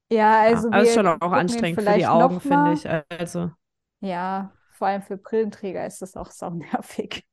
Ja, 0.10 0.42
also 0.42 0.70
ja, 0.70 0.74
aber 0.76 0.84
ist 0.84 0.94
schon 0.94 1.08
auch 1.08 1.32
anstrengend 1.32 1.82
für 1.82 1.94
die 1.94 2.06
Augen, 2.08 2.40
finde 2.40 2.74
ich. 2.74 2.88
Also, 3.20 3.52
Ja, 4.00 4.54
vor 4.72 4.88
allem 4.88 5.02
für 5.02 5.18
Brillenträger 5.18 5.86
ist 5.86 6.02
das 6.02 6.16
auch 6.16 6.32
sau 6.32 6.50
nervig. 6.52 7.26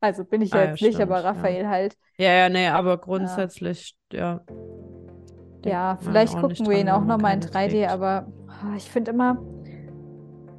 Also 0.00 0.24
bin 0.24 0.42
ich 0.42 0.52
Ah, 0.52 0.56
ja 0.58 0.64
ja, 0.64 0.70
jetzt 0.70 0.80
nicht, 0.80 1.00
aber 1.00 1.16
stimmt, 1.16 1.24
ja. 1.24 1.30
Raphael 1.30 1.68
halt. 1.68 1.96
ja, 2.18 2.32
ja, 2.34 2.48
nee, 2.48 2.68
aber 2.68 2.98
grundsätzlich, 2.98 3.96
ja. 4.12 4.44
Ja, 5.64 5.96
vielleicht 6.00 6.36
gucken 6.38 6.50
nicht 6.50 6.68
wir 6.68 6.78
ihn 6.78 6.90
auch 6.90 7.04
nochmal 7.04 7.34
in 7.34 7.40
keine 7.40 7.46
3D, 7.50 7.86
trägt. 7.86 7.88
aber 7.88 8.26
ah, 8.48 8.74
ich 8.76 8.90
finde 8.90 9.12
immer, 9.12 9.38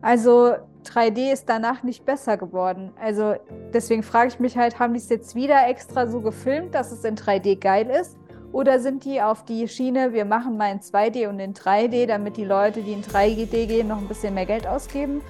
also 0.01 0.55
3D 0.85 1.31
ist 1.33 1.49
danach 1.49 1.83
nicht 1.83 2.05
besser 2.05 2.37
geworden. 2.37 2.91
Also 3.01 3.35
deswegen 3.73 4.03
frage 4.03 4.29
ich 4.29 4.39
mich 4.39 4.57
halt, 4.57 4.79
haben 4.79 4.93
die 4.93 4.99
es 4.99 5.09
jetzt 5.09 5.35
wieder 5.35 5.67
extra 5.67 6.07
so 6.07 6.21
gefilmt, 6.21 6.73
dass 6.75 6.91
es 6.91 7.03
in 7.03 7.15
3D 7.15 7.59
geil 7.59 7.89
ist? 7.89 8.17
Oder 8.51 8.79
sind 8.79 9.03
die 9.03 9.21
auf 9.21 9.43
die 9.43 9.67
Schiene, 9.67 10.13
wir 10.13 10.23
machen 10.23 10.55
mal 10.55 10.71
in 10.71 10.79
2D 10.79 11.27
und 11.27 11.39
in 11.39 11.53
3D, 11.53 12.05
damit 12.05 12.37
die 12.37 12.45
Leute, 12.45 12.81
die 12.81 12.93
in 12.93 13.03
3D 13.03 13.65
gehen, 13.67 13.89
noch 13.89 13.97
ein 13.97 14.07
bisschen 14.07 14.33
mehr 14.33 14.45
Geld 14.45 14.65
ausgeben, 14.65 15.21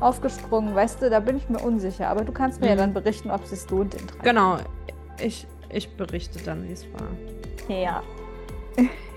aufgesprungen? 0.00 0.74
Weißt 0.74 1.00
du, 1.00 1.08
da 1.08 1.20
bin 1.20 1.38
ich 1.38 1.48
mir 1.48 1.60
unsicher. 1.60 2.08
Aber 2.08 2.24
du 2.24 2.32
kannst 2.32 2.60
mir 2.60 2.66
ja 2.68 2.74
Mhm. 2.74 2.78
dann 2.78 2.92
berichten, 2.94 3.30
ob 3.30 3.42
es 3.44 3.50
sich 3.50 3.70
lohnt 3.70 3.94
in 3.94 4.00
3D. 4.06 4.22
Genau. 4.24 4.56
Ich, 5.22 5.46
ich 5.70 5.96
berichte 5.96 6.38
dann, 6.44 6.68
wie 6.68 6.72
es 6.72 6.84
war. 6.92 7.74
Ja. 7.74 8.02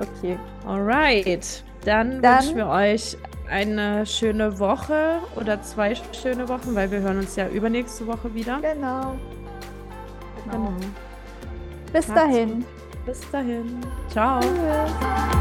okay. 0.00 0.38
Alright. 0.66 1.64
Dann, 1.84 2.22
Dann- 2.22 2.38
wünschen 2.42 2.56
wir 2.56 2.68
euch 2.68 3.16
eine 3.48 4.06
schöne 4.06 4.58
Woche 4.58 5.20
oder 5.36 5.62
zwei 5.62 5.94
schöne 6.12 6.48
Wochen, 6.48 6.74
weil 6.74 6.90
wir 6.90 7.00
hören 7.00 7.18
uns 7.18 7.36
ja 7.36 7.48
übernächste 7.48 8.06
Woche 8.06 8.32
wieder. 8.34 8.60
Genau. 8.60 9.16
Genau. 10.44 10.72
Bis 11.92 12.08
Macht's 12.08 12.22
dahin. 12.22 12.54
gut. 12.56 12.66
Bis 13.06 13.30
dahin. 13.30 13.80
Ciao. 14.10 14.40
Tschüss. 14.40 15.37